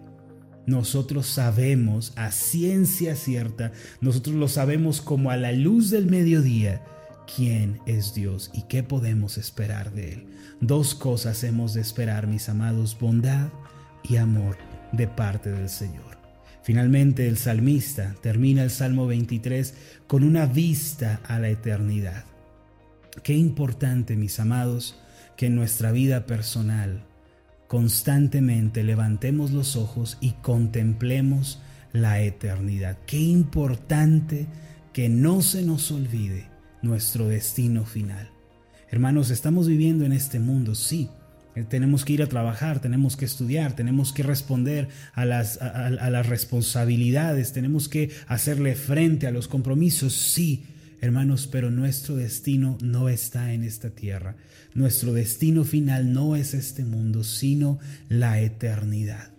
Nosotros 0.66 1.26
sabemos 1.26 2.12
a 2.16 2.30
ciencia 2.30 3.16
cierta, 3.16 3.72
nosotros 4.00 4.36
lo 4.36 4.48
sabemos 4.48 5.00
como 5.00 5.30
a 5.30 5.36
la 5.36 5.52
luz 5.52 5.90
del 5.90 6.06
mediodía, 6.06 6.84
quién 7.34 7.80
es 7.86 8.14
Dios 8.14 8.50
y 8.52 8.62
qué 8.68 8.82
podemos 8.82 9.38
esperar 9.38 9.92
de 9.94 10.12
Él. 10.12 10.26
Dos 10.60 10.94
cosas 10.94 11.42
hemos 11.42 11.72
de 11.72 11.80
esperar, 11.80 12.26
mis 12.26 12.48
amados, 12.48 12.98
bondad 12.98 13.48
y 14.02 14.16
amor 14.16 14.56
de 14.92 15.06
parte 15.06 15.50
del 15.50 15.68
Señor. 15.68 16.18
Finalmente 16.62 17.26
el 17.26 17.38
salmista 17.38 18.14
termina 18.20 18.62
el 18.62 18.70
Salmo 18.70 19.06
23 19.06 19.74
con 20.06 20.22
una 20.22 20.46
vista 20.46 21.20
a 21.24 21.38
la 21.38 21.48
eternidad. 21.48 22.24
Qué 23.22 23.34
importante, 23.34 24.16
mis 24.16 24.38
amados, 24.38 25.00
que 25.36 25.46
en 25.46 25.56
nuestra 25.56 25.92
vida 25.92 26.26
personal 26.26 27.04
constantemente 27.68 28.82
levantemos 28.82 29.50
los 29.50 29.76
ojos 29.76 30.18
y 30.20 30.32
contemplemos 30.32 31.60
la 31.92 32.20
eternidad. 32.20 32.98
Qué 33.06 33.18
importante 33.18 34.46
que 34.92 35.08
no 35.08 35.42
se 35.42 35.62
nos 35.62 35.90
olvide 35.90 36.48
nuestro 36.82 37.28
destino 37.28 37.84
final. 37.84 38.30
Hermanos, 38.90 39.30
estamos 39.30 39.68
viviendo 39.68 40.04
en 40.04 40.12
este 40.12 40.40
mundo, 40.40 40.74
sí. 40.74 41.08
Eh, 41.58 41.64
tenemos 41.68 42.04
que 42.04 42.12
ir 42.12 42.22
a 42.22 42.28
trabajar, 42.28 42.80
tenemos 42.80 43.16
que 43.16 43.24
estudiar, 43.24 43.74
tenemos 43.74 44.12
que 44.12 44.22
responder 44.22 44.88
a 45.12 45.24
las, 45.24 45.60
a, 45.60 45.90
las 45.90 46.26
responsabilidades, 46.26 47.52
tenemos 47.52 47.88
que 47.88 48.10
hacerle 48.28 48.76
frente 48.76 49.26
a 49.26 49.32
los 49.32 49.48
compromisos, 49.48 50.12
sí, 50.12 50.64
hermanos, 51.00 51.48
pero 51.50 51.70
nuestro 51.70 52.14
destino 52.14 52.78
no 52.80 53.08
está 53.08 53.52
en 53.52 53.64
esta 53.64 53.90
tierra. 53.90 54.36
Nuestro 54.74 55.12
destino 55.12 55.64
final 55.64 56.12
no 56.12 56.36
es 56.36 56.54
este 56.54 56.84
mundo, 56.84 57.24
sino 57.24 57.80
la 58.08 58.40
eternidad. 58.40 59.32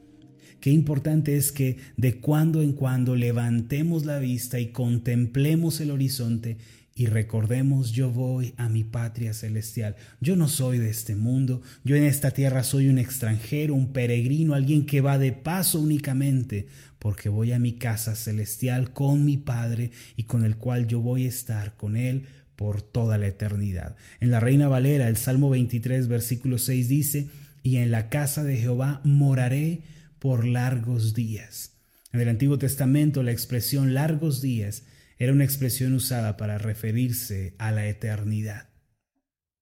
Qué 0.59 0.71
importante 0.71 1.37
es 1.37 1.53
que 1.53 1.77
de 1.95 2.19
cuando 2.19 2.61
en 2.61 2.73
cuando 2.73 3.15
levantemos 3.15 4.05
la 4.05 4.19
vista 4.19 4.59
y 4.59 4.71
contemplemos 4.73 5.79
el 5.79 5.91
horizonte 5.91 6.57
y 6.99 7.05
recordemos, 7.05 7.93
yo 7.93 8.11
voy 8.11 8.53
a 8.57 8.67
mi 8.67 8.83
patria 8.83 9.33
celestial. 9.33 9.95
Yo 10.19 10.35
no 10.35 10.49
soy 10.49 10.79
de 10.79 10.89
este 10.89 11.15
mundo, 11.15 11.61
yo 11.85 11.95
en 11.95 12.03
esta 12.03 12.31
tierra 12.31 12.61
soy 12.61 12.89
un 12.89 12.97
extranjero, 12.97 13.73
un 13.73 13.93
peregrino, 13.93 14.53
alguien 14.53 14.85
que 14.85 14.99
va 14.99 15.17
de 15.17 15.31
paso 15.31 15.79
únicamente, 15.79 16.67
porque 16.99 17.29
voy 17.29 17.53
a 17.53 17.57
mi 17.57 17.71
casa 17.71 18.15
celestial 18.15 18.91
con 18.91 19.23
mi 19.23 19.37
Padre 19.37 19.91
y 20.17 20.23
con 20.23 20.43
el 20.43 20.57
cual 20.57 20.87
yo 20.87 20.99
voy 20.99 21.23
a 21.23 21.29
estar 21.29 21.77
con 21.77 21.95
Él 21.95 22.25
por 22.57 22.81
toda 22.81 23.17
la 23.17 23.27
eternidad. 23.27 23.95
En 24.19 24.29
la 24.29 24.41
Reina 24.41 24.67
Valera, 24.67 25.07
el 25.07 25.15
Salmo 25.15 25.49
23, 25.49 26.09
versículo 26.09 26.57
6 26.57 26.89
dice, 26.89 27.29
y 27.63 27.77
en 27.77 27.91
la 27.91 28.09
casa 28.09 28.43
de 28.43 28.57
Jehová 28.57 28.99
moraré 29.05 29.83
por 30.19 30.45
largos 30.45 31.13
días. 31.13 31.77
En 32.11 32.19
el 32.19 32.27
Antiguo 32.27 32.57
Testamento 32.57 33.23
la 33.23 33.31
expresión 33.31 33.93
largos 33.93 34.41
días 34.41 34.83
era 35.19 35.33
una 35.33 35.43
expresión 35.43 35.93
usada 35.93 36.37
para 36.37 36.57
referirse 36.57 37.53
a 37.59 37.71
la 37.71 37.87
eternidad. 37.87 38.69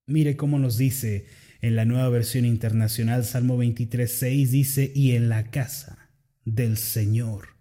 Mire 0.06 0.38
cómo 0.38 0.60
nos 0.60 0.78
dice 0.78 1.26
en 1.62 1.76
la 1.76 1.84
nueva 1.84 2.08
versión 2.10 2.46
internacional, 2.46 3.26
Salmo 3.26 3.58
23, 3.58 4.10
6 4.10 4.52
dice, 4.52 4.92
y 4.94 5.14
en 5.14 5.30
la 5.30 5.50
casa 5.50 6.12
del 6.46 6.78
Señor 6.78 7.58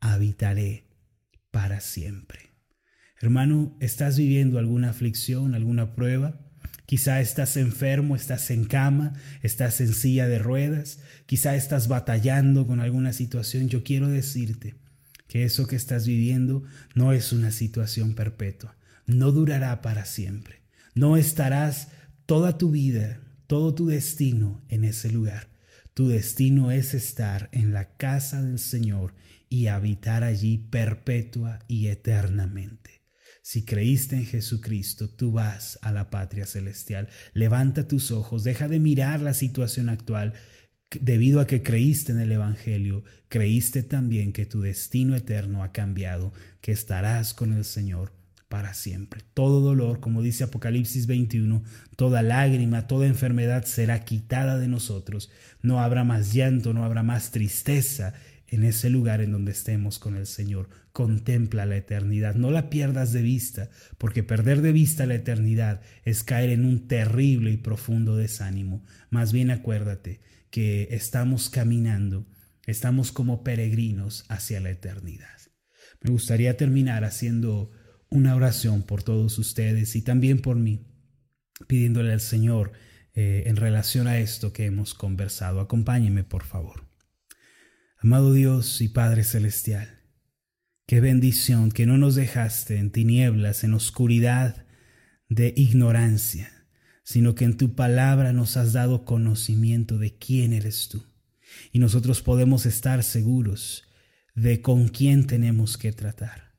habitaré 0.00 0.84
para 1.52 1.80
siempre. 1.80 2.50
Hermano, 3.20 3.76
¿estás 3.80 4.18
viviendo 4.18 4.58
alguna 4.58 4.90
aflicción, 4.90 5.54
alguna 5.54 5.94
prueba? 5.94 6.40
Quizá 6.84 7.20
estás 7.20 7.56
enfermo, 7.56 8.16
estás 8.16 8.50
en 8.50 8.64
cama, 8.64 9.12
estás 9.42 9.80
en 9.80 9.94
silla 9.94 10.26
de 10.26 10.40
ruedas, 10.40 10.98
quizá 11.26 11.54
estás 11.54 11.86
batallando 11.86 12.66
con 12.66 12.80
alguna 12.80 13.12
situación. 13.12 13.68
Yo 13.68 13.84
quiero 13.84 14.08
decirte 14.08 14.74
que 15.30 15.44
eso 15.44 15.68
que 15.68 15.76
estás 15.76 16.08
viviendo 16.08 16.64
no 16.96 17.12
es 17.12 17.32
una 17.32 17.52
situación 17.52 18.16
perpetua, 18.16 18.76
no 19.06 19.30
durará 19.30 19.80
para 19.80 20.04
siempre, 20.04 20.62
no 20.96 21.16
estarás 21.16 21.86
toda 22.26 22.58
tu 22.58 22.72
vida, 22.72 23.20
todo 23.46 23.72
tu 23.72 23.86
destino 23.86 24.60
en 24.68 24.82
ese 24.82 25.08
lugar. 25.08 25.48
Tu 25.94 26.08
destino 26.08 26.72
es 26.72 26.94
estar 26.94 27.48
en 27.52 27.72
la 27.72 27.96
casa 27.96 28.42
del 28.42 28.58
Señor 28.58 29.14
y 29.48 29.68
habitar 29.68 30.24
allí 30.24 30.58
perpetua 30.58 31.60
y 31.68 31.86
eternamente. 31.86 33.02
Si 33.40 33.64
creíste 33.64 34.16
en 34.16 34.26
Jesucristo, 34.26 35.10
tú 35.10 35.30
vas 35.30 35.78
a 35.82 35.92
la 35.92 36.10
patria 36.10 36.44
celestial. 36.44 37.08
Levanta 37.34 37.86
tus 37.86 38.10
ojos, 38.10 38.42
deja 38.42 38.66
de 38.66 38.80
mirar 38.80 39.20
la 39.20 39.34
situación 39.34 39.90
actual 39.90 40.34
debido 40.98 41.40
a 41.40 41.46
que 41.46 41.62
creíste 41.62 42.12
en 42.12 42.20
el 42.20 42.32
Evangelio, 42.32 43.04
creíste 43.28 43.82
también 43.82 44.32
que 44.32 44.46
tu 44.46 44.60
destino 44.60 45.14
eterno 45.14 45.62
ha 45.62 45.72
cambiado, 45.72 46.32
que 46.60 46.72
estarás 46.72 47.32
con 47.32 47.52
el 47.52 47.64
Señor 47.64 48.12
para 48.48 48.74
siempre. 48.74 49.22
Todo 49.32 49.60
dolor, 49.60 50.00
como 50.00 50.22
dice 50.22 50.42
Apocalipsis 50.42 51.06
21, 51.06 51.62
toda 51.94 52.22
lágrima, 52.22 52.88
toda 52.88 53.06
enfermedad 53.06 53.64
será 53.64 54.04
quitada 54.04 54.58
de 54.58 54.66
nosotros. 54.66 55.30
No 55.62 55.80
habrá 55.80 56.02
más 56.02 56.32
llanto, 56.32 56.74
no 56.74 56.84
habrá 56.84 57.04
más 57.04 57.30
tristeza 57.30 58.12
en 58.48 58.64
ese 58.64 58.90
lugar 58.90 59.20
en 59.20 59.30
donde 59.30 59.52
estemos 59.52 60.00
con 60.00 60.16
el 60.16 60.26
Señor. 60.26 60.68
Contempla 60.92 61.66
la 61.66 61.76
eternidad, 61.76 62.34
no 62.34 62.50
la 62.50 62.68
pierdas 62.68 63.12
de 63.12 63.22
vista, 63.22 63.70
porque 63.96 64.24
perder 64.24 64.60
de 64.60 64.72
vista 64.72 65.06
la 65.06 65.14
eternidad 65.14 65.80
es 66.04 66.24
caer 66.24 66.50
en 66.50 66.64
un 66.64 66.88
terrible 66.88 67.52
y 67.52 67.56
profundo 67.56 68.16
desánimo. 68.16 68.82
Más 69.10 69.32
bien 69.32 69.52
acuérdate 69.52 70.18
que 70.50 70.88
estamos 70.90 71.48
caminando, 71.48 72.26
estamos 72.66 73.12
como 73.12 73.42
peregrinos 73.42 74.24
hacia 74.28 74.60
la 74.60 74.70
eternidad. 74.70 75.38
Me 76.02 76.10
gustaría 76.10 76.56
terminar 76.56 77.04
haciendo 77.04 77.70
una 78.10 78.34
oración 78.34 78.82
por 78.82 79.02
todos 79.02 79.38
ustedes 79.38 79.94
y 79.96 80.02
también 80.02 80.40
por 80.40 80.56
mí, 80.56 80.86
pidiéndole 81.66 82.12
al 82.12 82.20
Señor 82.20 82.72
eh, 83.14 83.44
en 83.46 83.56
relación 83.56 84.06
a 84.06 84.18
esto 84.18 84.52
que 84.52 84.66
hemos 84.66 84.94
conversado. 84.94 85.60
Acompáñeme, 85.60 86.24
por 86.24 86.44
favor. 86.44 86.88
Amado 87.98 88.32
Dios 88.32 88.80
y 88.80 88.88
Padre 88.88 89.24
Celestial, 89.24 90.00
qué 90.86 91.00
bendición 91.00 91.70
que 91.70 91.86
no 91.86 91.98
nos 91.98 92.14
dejaste 92.14 92.78
en 92.78 92.90
tinieblas, 92.90 93.62
en 93.62 93.74
oscuridad 93.74 94.66
de 95.28 95.52
ignorancia 95.54 96.59
sino 97.10 97.34
que 97.34 97.44
en 97.44 97.56
tu 97.56 97.74
palabra 97.74 98.32
nos 98.32 98.56
has 98.56 98.72
dado 98.72 99.04
conocimiento 99.04 99.98
de 99.98 100.14
quién 100.16 100.52
eres 100.52 100.88
tú. 100.88 101.02
Y 101.72 101.80
nosotros 101.80 102.22
podemos 102.22 102.66
estar 102.66 103.02
seguros 103.02 103.82
de 104.36 104.62
con 104.62 104.86
quién 104.86 105.26
tenemos 105.26 105.76
que 105.76 105.90
tratar. 105.90 106.54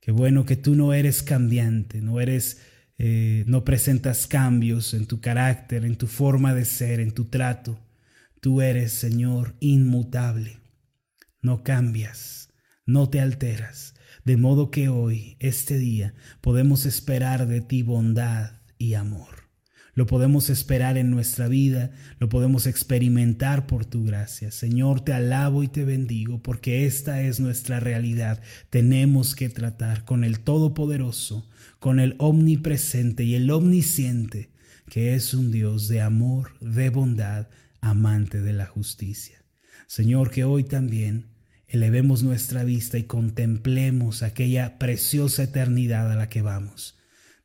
Qué 0.00 0.10
bueno 0.10 0.46
que 0.46 0.56
tú 0.56 0.74
no 0.74 0.94
eres 0.94 1.22
cambiante, 1.22 2.00
no 2.00 2.18
eres, 2.18 2.62
eh, 2.96 3.44
no 3.46 3.62
presentas 3.62 4.26
cambios 4.26 4.94
en 4.94 5.04
tu 5.04 5.20
carácter, 5.20 5.84
en 5.84 5.96
tu 5.96 6.06
forma 6.06 6.54
de 6.54 6.64
ser, 6.64 6.98
en 6.98 7.12
tu 7.12 7.26
trato. 7.26 7.78
Tú 8.40 8.62
eres, 8.62 8.92
Señor, 8.92 9.54
inmutable. 9.60 10.60
No 11.42 11.62
cambias, 11.62 12.54
no 12.86 13.10
te 13.10 13.20
alteras. 13.20 13.92
De 14.24 14.38
modo 14.38 14.70
que 14.70 14.88
hoy, 14.88 15.36
este 15.40 15.76
día, 15.76 16.14
podemos 16.40 16.86
esperar 16.86 17.46
de 17.46 17.60
ti 17.60 17.82
bondad 17.82 18.62
y 18.78 18.94
amor. 18.94 19.39
Lo 20.00 20.06
podemos 20.06 20.48
esperar 20.48 20.96
en 20.96 21.10
nuestra 21.10 21.46
vida, 21.46 21.90
lo 22.20 22.30
podemos 22.30 22.66
experimentar 22.66 23.66
por 23.66 23.84
tu 23.84 24.02
gracia. 24.02 24.50
Señor, 24.50 25.02
te 25.02 25.12
alabo 25.12 25.62
y 25.62 25.68
te 25.68 25.84
bendigo 25.84 26.42
porque 26.42 26.86
esta 26.86 27.20
es 27.20 27.38
nuestra 27.38 27.80
realidad. 27.80 28.40
Tenemos 28.70 29.34
que 29.34 29.50
tratar 29.50 30.06
con 30.06 30.24
el 30.24 30.40
Todopoderoso, 30.40 31.46
con 31.80 32.00
el 32.00 32.14
Omnipresente 32.16 33.24
y 33.24 33.34
el 33.34 33.50
Omnisciente, 33.50 34.48
que 34.88 35.14
es 35.14 35.34
un 35.34 35.52
Dios 35.52 35.86
de 35.88 36.00
amor, 36.00 36.52
de 36.62 36.88
bondad, 36.88 37.48
amante 37.82 38.40
de 38.40 38.54
la 38.54 38.64
justicia. 38.64 39.44
Señor, 39.86 40.30
que 40.30 40.44
hoy 40.44 40.64
también 40.64 41.26
elevemos 41.68 42.22
nuestra 42.22 42.64
vista 42.64 42.96
y 42.96 43.02
contemplemos 43.02 44.22
aquella 44.22 44.78
preciosa 44.78 45.42
eternidad 45.42 46.10
a 46.10 46.16
la 46.16 46.30
que 46.30 46.40
vamos 46.40 46.96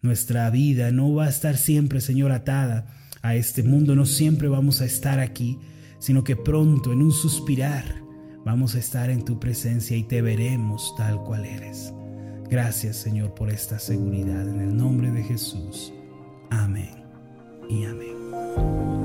nuestra 0.05 0.49
vida 0.49 0.91
no 0.91 1.13
va 1.13 1.25
a 1.25 1.29
estar 1.29 1.57
siempre, 1.57 1.99
Señor, 1.99 2.31
atada 2.31 2.87
a 3.21 3.35
este 3.35 3.63
mundo, 3.63 3.95
no 3.95 4.05
siempre 4.05 4.47
vamos 4.47 4.81
a 4.81 4.85
estar 4.85 5.19
aquí, 5.19 5.59
sino 5.99 6.23
que 6.23 6.35
pronto, 6.35 6.93
en 6.93 7.01
un 7.01 7.11
suspirar, 7.11 7.83
vamos 8.45 8.75
a 8.75 8.79
estar 8.79 9.09
en 9.09 9.25
tu 9.25 9.39
presencia 9.39 9.97
y 9.97 10.03
te 10.03 10.21
veremos 10.21 10.93
tal 10.95 11.21
cual 11.23 11.45
eres. 11.45 11.91
Gracias, 12.49 12.97
Señor, 12.97 13.33
por 13.33 13.49
esta 13.49 13.79
seguridad. 13.79 14.47
En 14.47 14.61
el 14.61 14.77
nombre 14.77 15.11
de 15.11 15.23
Jesús. 15.23 15.91
Amén 16.51 17.03
y 17.69 17.85
amén. 17.85 19.04